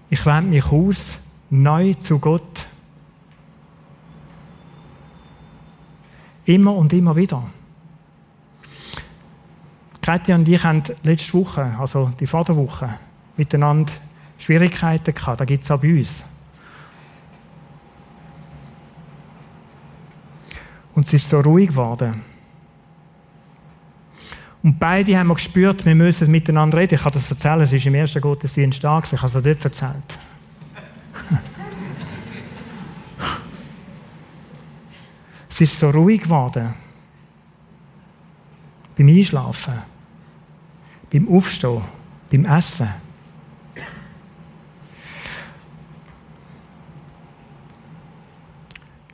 ich 0.08 0.24
wende 0.24 0.48
mich 0.48 0.64
aus, 0.64 1.18
neu 1.50 1.92
zu 1.92 2.18
Gott 2.18 2.68
Immer 6.44 6.74
und 6.74 6.92
immer 6.92 7.16
wieder. 7.16 7.42
Katja 10.02 10.34
und 10.34 10.46
ich 10.48 10.62
haben 10.62 10.82
letzte 11.02 11.32
Woche, 11.32 11.76
also 11.78 12.12
die 12.20 12.26
Vorderwoche, 12.26 12.98
miteinander 13.36 13.92
Schwierigkeiten 14.36 15.14
gehabt. 15.14 15.40
Da 15.40 15.44
gibt 15.46 15.64
es 15.64 15.70
auch 15.70 15.80
bei 15.80 15.98
uns. 15.98 16.22
Und 20.94 21.06
es 21.06 21.14
ist 21.14 21.30
so 21.30 21.40
ruhig 21.40 21.68
geworden. 21.68 22.22
Und 24.62 24.78
beide 24.78 25.18
haben 25.18 25.28
wir 25.28 25.34
gespürt, 25.34 25.84
wir 25.84 25.94
müssen 25.94 26.30
miteinander 26.30 26.78
reden. 26.78 26.94
Ich 26.94 27.02
kann 27.02 27.12
das 27.12 27.30
erzählen, 27.30 27.60
es 27.62 27.72
ist 27.72 27.84
im 27.86 27.94
ersten 27.94 28.20
Gottesdienst 28.20 28.82
da, 28.84 29.02
ich 29.04 29.12
habe 29.12 29.26
es 29.26 29.32
dort 29.32 29.46
erzählt. 29.46 30.18
Es 35.54 35.60
ist 35.60 35.78
so 35.78 35.88
ruhig 35.88 36.22
geworden. 36.22 36.74
Beim 38.98 39.06
Einschlafen, 39.06 39.74
beim 41.12 41.28
Aufstehen, 41.28 41.80
beim 42.28 42.44
Essen. 42.44 42.88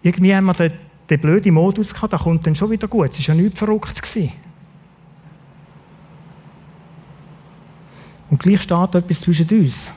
Irgendwie 0.00 0.34
haben 0.34 0.46
wir 0.46 0.54
den, 0.54 0.72
den 1.10 1.20
blöden 1.20 1.52
Modus 1.52 1.92
gehabt, 1.92 2.14
der 2.14 2.18
kommt 2.18 2.46
dann 2.46 2.56
schon 2.56 2.70
wieder 2.70 2.88
gut. 2.88 3.10
Es 3.10 3.28
war 3.28 3.34
ja 3.34 3.42
nichts 3.42 3.58
verrückt. 3.58 4.00
Und 8.30 8.42
gleich 8.42 8.62
steht 8.62 8.94
etwas 8.94 9.20
zwischen 9.20 9.46
uns. 9.50 9.90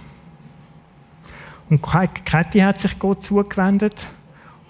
Und 1.69 1.81
Kathi 1.81 2.59
hat 2.59 2.81
sich 2.81 2.99
Gott 2.99 3.23
zugewendet 3.23 4.09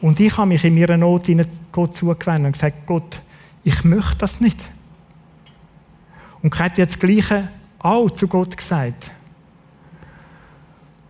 und 0.03 0.19
ich 0.19 0.35
habe 0.35 0.49
mich 0.49 0.65
in 0.65 0.75
meiner 0.75 0.97
Not 0.97 1.29
Gott 1.71 1.95
zugewendet 1.95 2.47
und 2.47 2.51
gesagt, 2.51 2.85
Gott, 2.85 3.21
ich 3.63 3.85
möchte 3.85 4.17
das 4.17 4.41
nicht. 4.41 4.59
Und 6.41 6.49
Kathi 6.49 6.81
hat 6.81 6.89
das 6.89 6.99
Gleiche 6.99 7.47
auch 7.79 8.11
zu 8.11 8.27
Gott 8.27 8.57
gesagt. 8.57 9.11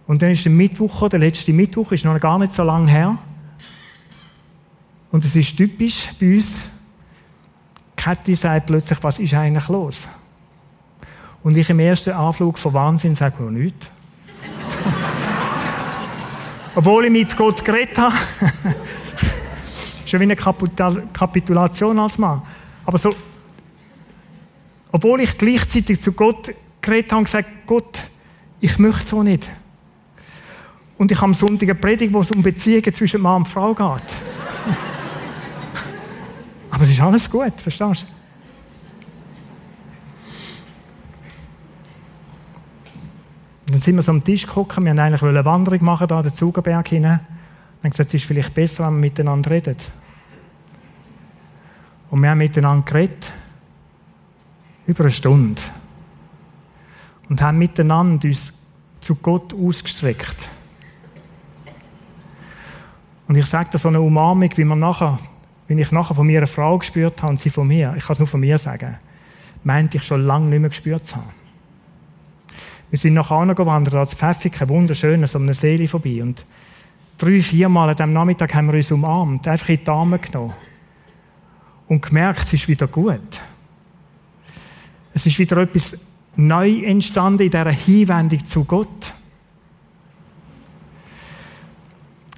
Und 0.06 0.22
dann 0.22 0.30
ist 0.30 0.46
der 0.46 0.52
Mittwoch, 0.52 1.10
der 1.10 1.18
letzte 1.18 1.52
Mittwoch, 1.54 1.92
ist 1.92 2.06
noch 2.06 2.20
gar 2.20 2.38
nicht 2.38 2.54
so 2.54 2.62
lange 2.62 2.92
her. 2.92 3.18
Und 5.12 5.26
es 5.26 5.36
ist 5.36 5.58
typisch 5.58 6.12
bei 6.20 6.36
uns. 6.36 6.70
Kathi 7.96 8.36
sagt 8.36 8.68
plötzlich, 8.68 9.00
was 9.02 9.18
ist 9.18 9.34
eigentlich 9.34 9.70
los? 9.70 10.08
Und 11.42 11.58
ich 11.58 11.68
im 11.68 11.80
ersten 11.80 12.12
Anflug 12.12 12.60
von 12.60 12.74
Wahnsinn 12.74 13.16
sage, 13.16 13.42
noch 13.42 13.50
nichts. 13.50 13.88
Obwohl 16.76 17.06
ich 17.06 17.12
mit 17.12 17.36
Gott 17.36 17.64
geredet 17.64 17.98
habe. 17.98 18.16
Schon 20.06 20.20
wie 20.20 20.24
eine 20.24 20.36
Kapitulation 20.36 22.00
als 22.00 22.18
Mann. 22.18 22.42
Aber 22.86 22.98
so, 22.98 23.16
obwohl 24.92 25.22
ich 25.22 25.38
gleichzeitig 25.38 26.02
zu 26.02 26.12
Gott 26.14 26.54
geredet 26.82 27.12
habe 27.12 27.20
und 27.20 27.26
gesagt, 27.26 27.50
Gott, 27.66 28.00
ich 28.60 28.78
möchte 28.80 29.08
so 29.08 29.24
nicht. 29.24 29.50
Und 30.98 31.12
ich 31.12 31.18
habe 31.18 31.26
am 31.26 31.34
Sonntag 31.34 31.70
eine 31.70 31.76
Predigt, 31.76 32.14
wo 32.14 32.22
es 32.22 32.32
um 32.32 32.42
Beziehungen 32.42 32.94
zwischen 32.94 33.22
Mann 33.22 33.38
und 33.38 33.48
Frau 33.48 33.74
geht. 33.74 33.88
Aber 36.70 36.84
es 36.84 36.92
ist 36.92 37.02
alles 37.02 37.30
gut, 37.30 37.60
verstehst 37.60 38.04
du? 38.04 38.23
Dann 43.66 43.80
sind 43.80 43.96
wir 43.96 44.02
so 44.02 44.12
am 44.12 44.24
Tisch 44.24 44.46
gekommen, 44.46 44.86
wir 44.86 44.92
wollten 44.92 45.00
eigentlich 45.00 45.24
eine 45.24 45.46
Wanderung 45.46 45.84
machen, 45.84 46.08
da 46.08 46.22
den 46.22 46.34
Zugerberg 46.34 46.88
hinein. 46.88 47.22
Dann 47.82 47.92
gesagt, 47.92 48.10
es 48.10 48.16
ist 48.16 48.26
vielleicht 48.26 48.54
besser, 48.54 48.86
wenn 48.86 48.96
wir 48.96 49.02
miteinander 49.02 49.52
reden. 49.52 49.78
Und 52.10 52.22
wir 52.22 52.30
haben 52.30 52.38
miteinander 52.38 52.86
geredet. 52.86 53.32
Über 54.86 55.06
eine 55.06 55.12
Stunde. 55.12 55.62
Und 57.30 57.42
haben 57.42 57.58
miteinander 57.58 58.28
uns 58.28 58.54
zu 59.00 59.16
Gott 59.16 59.54
ausgestreckt. 59.54 60.50
Und 63.28 63.36
ich 63.36 63.46
sage 63.46 63.72
dir 63.72 63.78
so 63.78 63.88
eine 63.88 64.02
Umarmung, 64.02 64.50
wie 64.56 64.64
man 64.66 64.80
nachher, 64.80 65.18
wenn 65.68 65.80
ich 65.80 65.92
nachher 65.92 66.16
von 66.16 66.28
mir 66.28 66.40
eine 66.40 66.48
Frau 66.48 66.78
gespürt 66.78 67.22
habe 67.22 67.32
und 67.32 67.40
sie 67.40 67.50
von 67.50 67.68
mir, 67.68 67.94
ich 67.98 68.04
kann 68.04 68.14
es 68.14 68.20
nur 68.20 68.28
von 68.28 68.42
mir 68.42 68.58
sagen, 68.58 68.98
meinte 69.64 69.98
ich 69.98 70.04
schon 70.04 70.26
lange 70.26 70.48
nicht 70.48 70.60
mehr 70.60 70.70
gespürt 70.70 71.06
zu 71.06 71.16
haben. 71.16 71.43
Wir 72.94 73.00
sind 73.00 73.16
nach 73.16 73.32
Hause 73.32 73.56
gewandert, 73.56 73.96
als 73.96 74.14
Pfäffiken, 74.14 74.70
wunderschön, 74.70 75.26
so 75.26 75.40
eine 75.40 75.56
Seele 75.56 75.88
vorbei. 75.88 76.22
Und 76.22 76.46
drei, 77.18 77.42
viermal 77.42 77.90
an 77.90 77.96
diesem 77.96 78.14
Nachmittag 78.14 78.54
haben 78.54 78.68
wir 78.68 78.76
uns 78.76 78.92
umarmt, 78.92 79.48
einfach 79.48 79.70
in 79.70 79.80
die 79.84 79.90
Arme 79.90 80.20
genommen. 80.20 80.54
Und 81.88 82.06
gemerkt, 82.06 82.44
es 82.46 82.54
ist 82.54 82.68
wieder 82.68 82.86
gut. 82.86 83.42
Es 85.12 85.26
ist 85.26 85.40
wieder 85.40 85.58
etwas 85.58 85.98
neu 86.36 86.84
entstanden 86.84 87.42
in 87.42 87.50
dieser 87.50 87.72
Hinwendung 87.72 88.46
zu 88.46 88.64
Gott. 88.64 89.12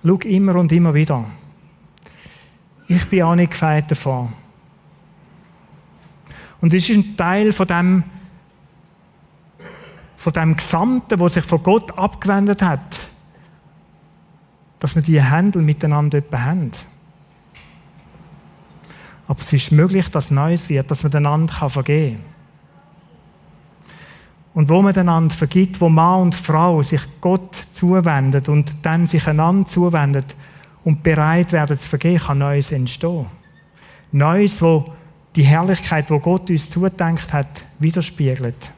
Schau 0.06 0.16
immer 0.20 0.56
und 0.56 0.72
immer 0.72 0.94
wieder. 0.94 1.26
Ich 2.88 3.04
bin 3.10 3.24
auch 3.24 3.36
nicht 3.36 3.52
gefeit 3.52 3.92
davon. 3.92 4.32
Und 6.62 6.74
es 6.74 6.88
ist 6.88 6.96
ein 6.96 7.18
Teil 7.18 7.52
von 7.52 7.68
dem, 7.68 8.04
von 10.26 10.34
dem 10.34 10.56
Gesamten, 10.56 11.20
wo 11.20 11.30
sich 11.30 11.46
von 11.46 11.62
Gott 11.62 11.96
abgewendet 12.00 12.64
hat, 12.64 12.82
dass 14.80 14.96
wir 14.96 15.04
die 15.04 15.22
Hände 15.22 15.60
miteinander 15.60 16.20
haben. 16.32 16.72
Aber 19.28 19.40
es 19.40 19.54
ist 19.54 19.72
möglich, 19.72 20.10
dass 20.10 20.32
Neues 20.32 20.68
wird, 20.68 20.90
dass 20.90 21.04
man 21.04 21.14
einander 21.14 21.70
vergeben 21.70 22.16
kann. 22.16 22.26
Und 24.56 24.70
wo 24.70 24.82
man 24.82 24.96
einander 24.96 25.36
vergibt, 25.36 25.80
wo 25.80 25.90
Mann 25.90 26.24
und 26.24 26.34
Frau 26.34 26.82
sich 26.82 27.02
Gott 27.22 27.56
zuwendet 27.72 28.50
und 28.50 28.74
dann 28.82 29.06
sich 29.06 29.28
einander 29.28 29.68
zuwendet 29.68 30.36
und 30.84 31.04
bereit 31.04 31.52
werden 31.52 31.78
zu 31.78 31.88
vergeben, 31.88 32.18
kann 32.18 32.40
Neues 32.40 32.72
entstehen. 32.72 33.28
Neues, 34.12 34.60
wo 34.60 34.92
die 35.36 35.44
Herrlichkeit, 35.44 36.10
wo 36.10 36.18
Gott 36.18 36.50
uns 36.50 36.72
zudenkt 36.72 37.32
hat, 37.32 37.64
widerspiegelt. 37.78 38.72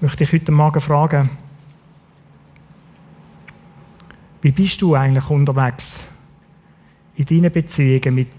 Möchte 0.00 0.24
ich 0.24 0.32
heute 0.32 0.52
Morgen 0.52 0.80
fragen, 0.80 1.30
wie 4.42 4.52
bist 4.52 4.80
du 4.80 4.94
eigentlich 4.94 5.28
unterwegs 5.28 6.04
in 7.16 7.24
deinen 7.24 7.52
Beziehungen 7.52 8.14
mit 8.14 8.30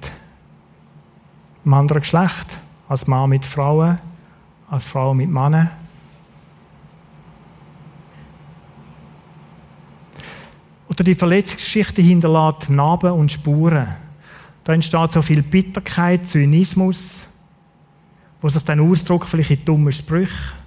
einem 1.65 1.73
anderen 1.73 2.01
Geschlecht? 2.01 2.59
als 2.89 3.05
Mann 3.05 3.29
mit 3.29 3.45
Frauen, 3.45 3.99
als 4.69 4.83
Frau 4.83 5.13
mit 5.13 5.29
Männern. 5.29 5.69
Oder 10.89 11.03
die 11.03 11.13
Verletzungsgeschichte 11.13 12.01
hinterlässt 12.01 12.69
Narben 12.69 13.11
und 13.11 13.31
Spuren. 13.31 13.95
Da 14.63 14.73
entsteht 14.73 15.11
so 15.11 15.21
viel 15.21 15.43
Bitterkeit, 15.43 16.25
Zynismus, 16.25 17.19
wo 18.41 18.49
sich 18.49 18.63
dann 18.63 18.79
ausdrückt 18.79 19.29
vielleicht 19.29 19.51
in 19.51 19.65
dummen 19.65 19.93
Sprüchen. 19.93 20.58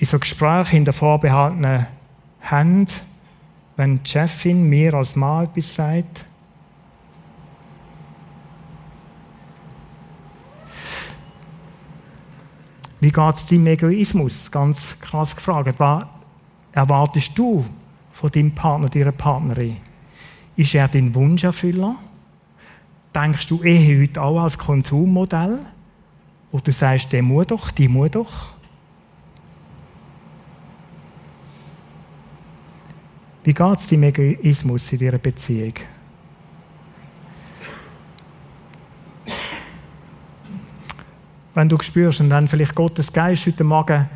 In 0.00 0.06
so 0.06 0.18
Gesprächen 0.18 0.70
hinter 0.70 0.94
vorbehaltenen 0.94 1.86
Händen, 2.38 2.90
wenn 3.76 4.02
die 4.02 4.08
Chefin 4.08 4.66
mir 4.66 4.94
als 4.94 5.14
Mann 5.14 5.44
etwas 5.44 5.74
sagt. 5.74 6.24
Wie 13.00 13.12
geht 13.12 13.34
es 13.34 13.44
deinem 13.44 13.66
Egoismus? 13.66 14.50
Ganz 14.50 14.98
krass 15.00 15.36
gefragt. 15.36 15.74
Was 15.78 16.06
erwartest 16.72 17.32
du 17.38 17.66
von 18.10 18.30
deinem 18.30 18.54
Partner, 18.54 18.88
deiner 18.88 19.12
Partnerin? 19.12 19.76
Ist 20.56 20.74
er 20.74 20.88
dein 20.88 21.14
Wunscherfüller? 21.14 21.96
Denkst 23.14 23.46
du 23.48 23.62
eh 23.64 24.02
heute 24.02 24.22
auch 24.22 24.44
als 24.44 24.56
Konsummodell? 24.56 25.58
Wo 26.50 26.58
du 26.58 26.72
sagst, 26.72 27.12
der 27.12 27.22
muss 27.22 27.48
doch, 27.48 27.70
die 27.70 27.88
muss 27.88 28.12
doch? 28.12 28.59
Wie 33.44 33.54
geht 33.54 33.78
es 33.78 33.88
deinem 33.88 34.02
Egoismus 34.04 34.92
in 34.92 34.98
deiner 34.98 35.18
Beziehung? 35.18 35.74
wenn 41.54 41.68
du 41.68 41.76
spürst 41.80 42.20
und 42.20 42.30
dann 42.30 42.48
vielleicht 42.48 42.74
Gottes 42.74 43.12
Geist 43.12 43.46
heute 43.46 43.64
Morgen 43.64 44.08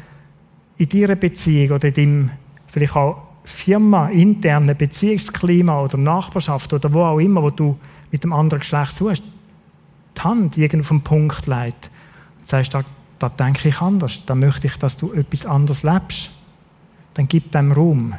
in 0.77 0.89
deiner 0.89 1.17
Beziehung 1.17 1.77
oder 1.77 1.89
in 1.89 1.95
deinem 1.95 2.31
vielleicht 2.69 2.97
auch 2.97 3.23
Firma, 3.45 4.09
internen 4.09 4.77
Beziehungsklima 4.77 5.83
oder 5.83 5.99
Nachbarschaft 5.99 6.73
oder 6.73 6.93
wo 6.95 7.03
auch 7.03 7.19
immer, 7.19 7.43
wo 7.43 7.51
du 7.51 7.79
mit 8.11 8.25
dem 8.25 8.33
anderen 8.33 8.61
Geschlecht 8.61 8.97
suchst, 8.97 9.23
die 10.17 10.21
Hand 10.21 10.57
irgendwo 10.57 10.95
den 10.95 11.03
Punkt 11.03 11.47
leitet 11.47 11.91
und 12.41 12.49
sagst, 12.49 12.73
da, 12.73 12.83
da 13.19 13.29
denke 13.29 13.69
ich 13.69 13.81
anders, 13.81 14.23
da 14.25 14.35
möchte 14.35 14.67
ich, 14.67 14.77
dass 14.79 14.97
du 14.97 15.13
etwas 15.13 15.45
anderes 15.45 15.83
lebst, 15.83 16.31
dann 17.15 17.29
gib 17.29 17.53
dem 17.53 17.73
Raum. 17.73 18.15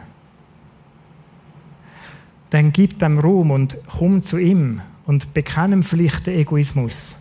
Dann 2.49 2.71
gib 2.71 2.99
dem 2.99 3.19
Raum 3.19 3.51
und 3.51 3.77
komm 3.97 4.23
zu 4.23 4.37
ihm 4.37 4.81
und 5.05 5.33
bekenne 5.33 5.81
vielleicht 5.83 6.27
den 6.27 6.39
Egoismus. 6.39 7.15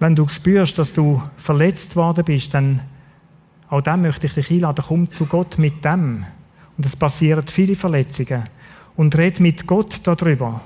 Wenn 0.00 0.16
du 0.16 0.28
spürst, 0.28 0.78
dass 0.78 0.92
du 0.92 1.22
verletzt 1.36 1.96
worden 1.96 2.24
bist, 2.24 2.52
dann 2.52 2.80
auch 3.70 3.80
dann 3.80 4.02
möchte 4.02 4.26
ich 4.26 4.34
dich 4.34 4.50
einladen, 4.50 4.84
komm 4.86 5.10
zu 5.10 5.26
Gott 5.26 5.58
mit 5.58 5.84
dem. 5.84 6.24
Und 6.76 6.86
es 6.86 6.94
passieren 6.94 7.46
viele 7.46 7.74
Verletzungen. 7.74 8.44
Und 8.96 9.16
red 9.16 9.40
mit 9.40 9.66
Gott 9.66 10.00
darüber. 10.04 10.60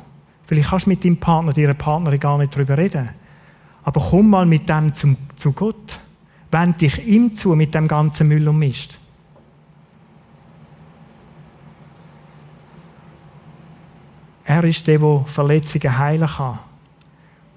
Vielleicht 0.47 0.71
kannst 0.71 0.87
du 0.87 0.91
mit 0.91 1.05
deinem 1.05 1.17
Partner, 1.17 1.53
deiner 1.53 1.75
Partnerin 1.75 2.21
gar 2.21 2.39
nicht 2.39 2.55
darüber 2.55 2.77
reden. 2.77 3.11
Aber 3.85 4.01
komm 4.11 4.31
mal 4.31 4.45
mit 4.45 4.69
dem 4.69 4.93
zum, 4.93 5.17
zu 5.37 5.53
Gott. 5.53 6.01
Wend 6.51 6.81
dich 6.81 7.07
ihm 7.07 7.35
zu 7.35 7.55
mit 7.55 7.75
dem 7.75 7.89
ganzen 7.89 8.29
Müll 8.29 8.47
und 8.49 8.59
Mist. 8.59 8.99
Er 14.49 14.65
ist 14.65 14.87
der, 14.87 14.99
der 14.99 15.25
Verletzungen 15.27 15.99
heilen 15.99 16.27
kann 16.27 16.59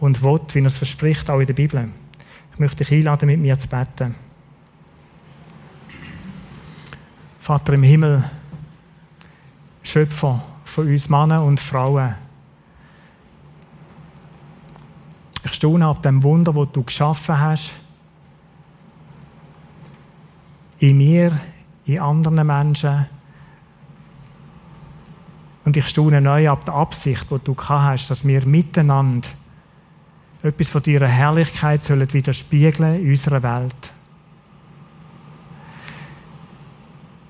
und 0.02 0.22
will, 0.22 0.42
wie 0.52 0.60
er 0.60 0.66
es 0.66 0.78
verspricht, 0.78 1.30
auch 1.30 1.40
in 1.40 1.46
der 1.46 1.54
Bibel. 1.54 1.90
Ich 2.52 2.60
möchte 2.60 2.84
dich 2.84 2.92
einladen, 2.92 3.28
mit 3.28 3.40
mir 3.40 3.58
zu 3.58 3.70
beten. 3.70 4.14
Vater 7.40 7.72
im 7.72 7.84
Himmel, 7.84 8.30
Schöpfer 9.84 10.44
von 10.66 10.88
uns 10.90 11.08
Männern 11.08 11.44
und 11.44 11.62
Frauen. 11.62 12.14
Ich 15.46 15.54
staune 15.54 15.86
ab 15.86 16.04
dem 16.04 16.22
Wunder, 16.24 16.52
das 16.52 16.74
du 16.74 16.84
geschaffen 16.84 17.40
hast. 17.40 17.72
In 20.80 20.98
mir, 20.98 21.40
in 21.86 22.02
anderen 22.02 22.46
Menschen. 22.46 23.06
Und 25.72 25.78
ich 25.78 25.88
staune 25.88 26.20
neu 26.20 26.50
ab 26.50 26.66
der 26.66 26.74
Absicht, 26.74 27.32
die 27.32 27.40
du 27.42 27.56
hast, 27.56 28.10
dass 28.10 28.28
wir 28.28 28.46
miteinander 28.46 29.30
etwas 30.44 30.68
von 30.68 30.84
deiner 30.84 31.08
Herrlichkeit 31.08 31.82
sollen 31.82 32.12
widerspiegeln 32.12 33.02
in 33.02 33.12
unserer 33.12 33.42
Welt. 33.42 33.94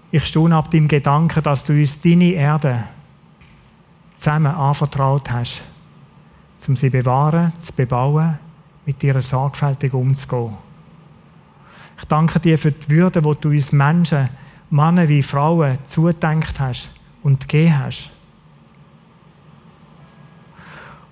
Ich 0.09 0.25
staune 0.25 0.55
ab 0.55 0.71
deinem 0.71 0.87
Gedanken, 0.87 1.43
dass 1.43 1.63
du 1.65 1.73
uns 1.73 2.01
deine 2.01 2.31
Erde 2.31 2.83
zusammen 4.15 4.55
anvertraut 4.55 5.29
hast, 5.29 5.61
um 6.67 6.75
sie 6.75 6.87
zu 6.89 6.97
bewahren, 6.97 7.53
zu 7.59 7.73
bebauen, 7.73 8.39
mit 8.87 9.03
dir 9.03 9.21
sorgfältig 9.21 9.93
umzugehen. 9.93 10.57
Ich 11.95 12.05
danke 12.05 12.39
dir 12.39 12.57
für 12.57 12.71
die 12.71 12.89
Würde, 12.89 13.21
die 13.21 13.35
du 13.39 13.49
uns 13.49 13.71
Menschen, 13.71 14.29
Männer 14.71 15.07
wie 15.07 15.21
Frauen, 15.21 15.77
zudenkt 15.85 16.59
hast 16.59 16.89
und 17.21 17.47
gegeben 17.47 17.77
hast. 17.77 18.11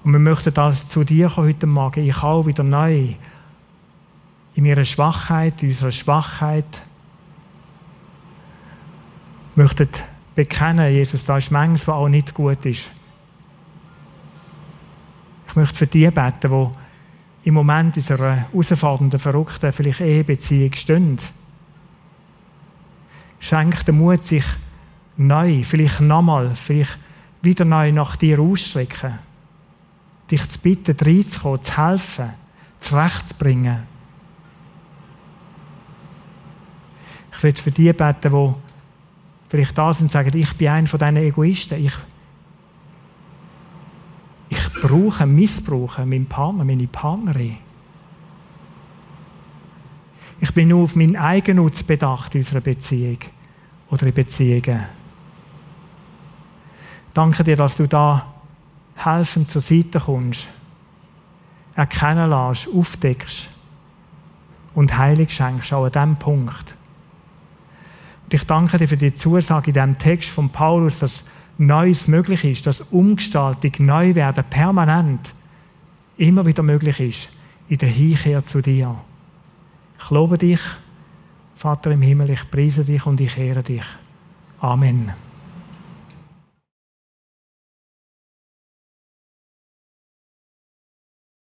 Und 0.03 0.13
wir 0.13 0.19
möchten 0.19 0.53
das 0.53 0.87
zu 0.87 1.03
dir 1.03 1.35
heute 1.35 1.67
Morgen. 1.67 2.07
Ich 2.07 2.23
auch 2.23 2.45
wieder 2.45 2.63
neu 2.63 3.15
in 4.55 4.65
ihrer 4.65 4.85
Schwachheit, 4.85 5.61
in 5.61 5.69
unserer 5.69 5.91
Schwachheit, 5.91 6.83
möchten 9.55 9.89
bekennen, 10.35 10.91
Jesus, 10.91 11.25
da 11.25 11.37
ist 11.37 11.51
manches, 11.51 11.87
was 11.87 11.95
auch 11.95 12.07
nicht 12.07 12.33
gut 12.33 12.65
ist. 12.65 12.89
Ich 15.47 15.55
möchte 15.55 15.75
für 15.75 15.87
die 15.87 16.09
beten, 16.09 16.49
die 16.49 17.47
im 17.49 17.53
Moment 17.53 17.97
in 17.97 18.03
dieser 18.03 18.17
herausfordernden, 18.17 19.19
verrückten, 19.19 19.71
vielleicht 19.73 20.01
Ehebeziehung 20.01 20.73
stehen. 20.73 21.17
Schenk 23.39 23.85
den 23.85 23.97
Mut, 23.97 24.23
sich 24.25 24.45
neu, 25.17 25.63
vielleicht 25.63 26.01
nochmal, 26.01 26.51
vielleicht 26.55 26.97
wieder 27.41 27.65
neu 27.65 27.91
nach 27.91 28.15
dir 28.15 28.39
ausstrecken. 28.39 29.19
Dich 30.29 30.47
zu 30.49 30.59
bitten, 30.59 30.95
reinzukommen, 30.99 31.63
zu 31.63 31.77
helfen, 31.77 32.33
zurechtzubringen. 32.79 33.83
Ich 37.35 37.43
will 37.43 37.55
für 37.55 37.71
die 37.71 37.93
beten, 37.93 38.31
die 38.31 38.53
vielleicht 39.49 39.77
da 39.77 39.93
sind 39.93 40.05
und 40.05 40.11
sagen, 40.11 40.37
ich 40.37 40.57
bin 40.57 40.67
einer 40.67 40.87
von 40.87 40.99
diesen 40.99 41.17
Egoisten. 41.17 41.85
Ich, 41.85 41.93
ich 44.49 44.73
brauche, 44.81 45.25
missbrauche 45.25 46.05
meinen 46.05 46.25
Partner, 46.25 46.63
meine 46.63 46.87
Partnerin. 46.87 47.57
Ich 50.41 50.53
bin 50.53 50.69
nur 50.69 50.83
auf 50.83 50.95
meinen 50.95 51.15
Eigennutz 51.15 51.83
bedacht 51.83 52.35
in 52.35 52.41
unserer 52.41 52.61
Beziehung 52.61 53.19
oder 53.89 54.07
in 54.07 54.13
Beziehungen. 54.13 54.85
Danke 57.13 57.43
dir, 57.43 57.55
dass 57.57 57.75
du 57.75 57.87
da 57.87 58.33
helfend 59.05 59.49
zur 59.49 59.61
Seite 59.61 59.99
kommst, 59.99 60.49
erkennen 61.75 62.29
lässt, 62.29 62.67
aufdeckst 62.67 63.49
und 64.75 64.97
Heilig 64.97 65.33
schenkst, 65.33 65.73
auch 65.73 65.85
an 65.85 65.91
diesem 65.91 66.15
Punkt. 66.17 66.75
Und 68.25 68.33
ich 68.33 68.45
danke 68.45 68.77
dir 68.77 68.87
für 68.87 68.97
die 68.97 69.15
Zusage 69.15 69.71
in 69.71 69.73
diesem 69.73 69.97
Text 69.97 70.29
von 70.29 70.49
Paulus, 70.49 70.99
dass 70.99 71.23
Neues 71.57 72.07
möglich 72.07 72.45
ist, 72.45 72.67
dass 72.67 72.81
Umgestaltung, 72.81 73.71
Neuwerden 73.79 74.45
permanent 74.49 75.33
immer 76.17 76.45
wieder 76.45 76.63
möglich 76.63 76.99
ist 76.99 77.29
in 77.67 77.77
der 77.77 77.89
Hinkehr 77.89 78.45
zu 78.45 78.61
dir. 78.61 78.95
Ich 80.01 80.09
lobe 80.09 80.37
dich, 80.37 80.61
Vater 81.55 81.91
im 81.91 82.01
Himmel, 82.01 82.29
ich 82.29 82.49
preise 82.49 82.85
dich 82.85 83.05
und 83.05 83.19
ich 83.19 83.37
ehre 83.37 83.63
dich. 83.63 83.83
Amen. 84.61 85.11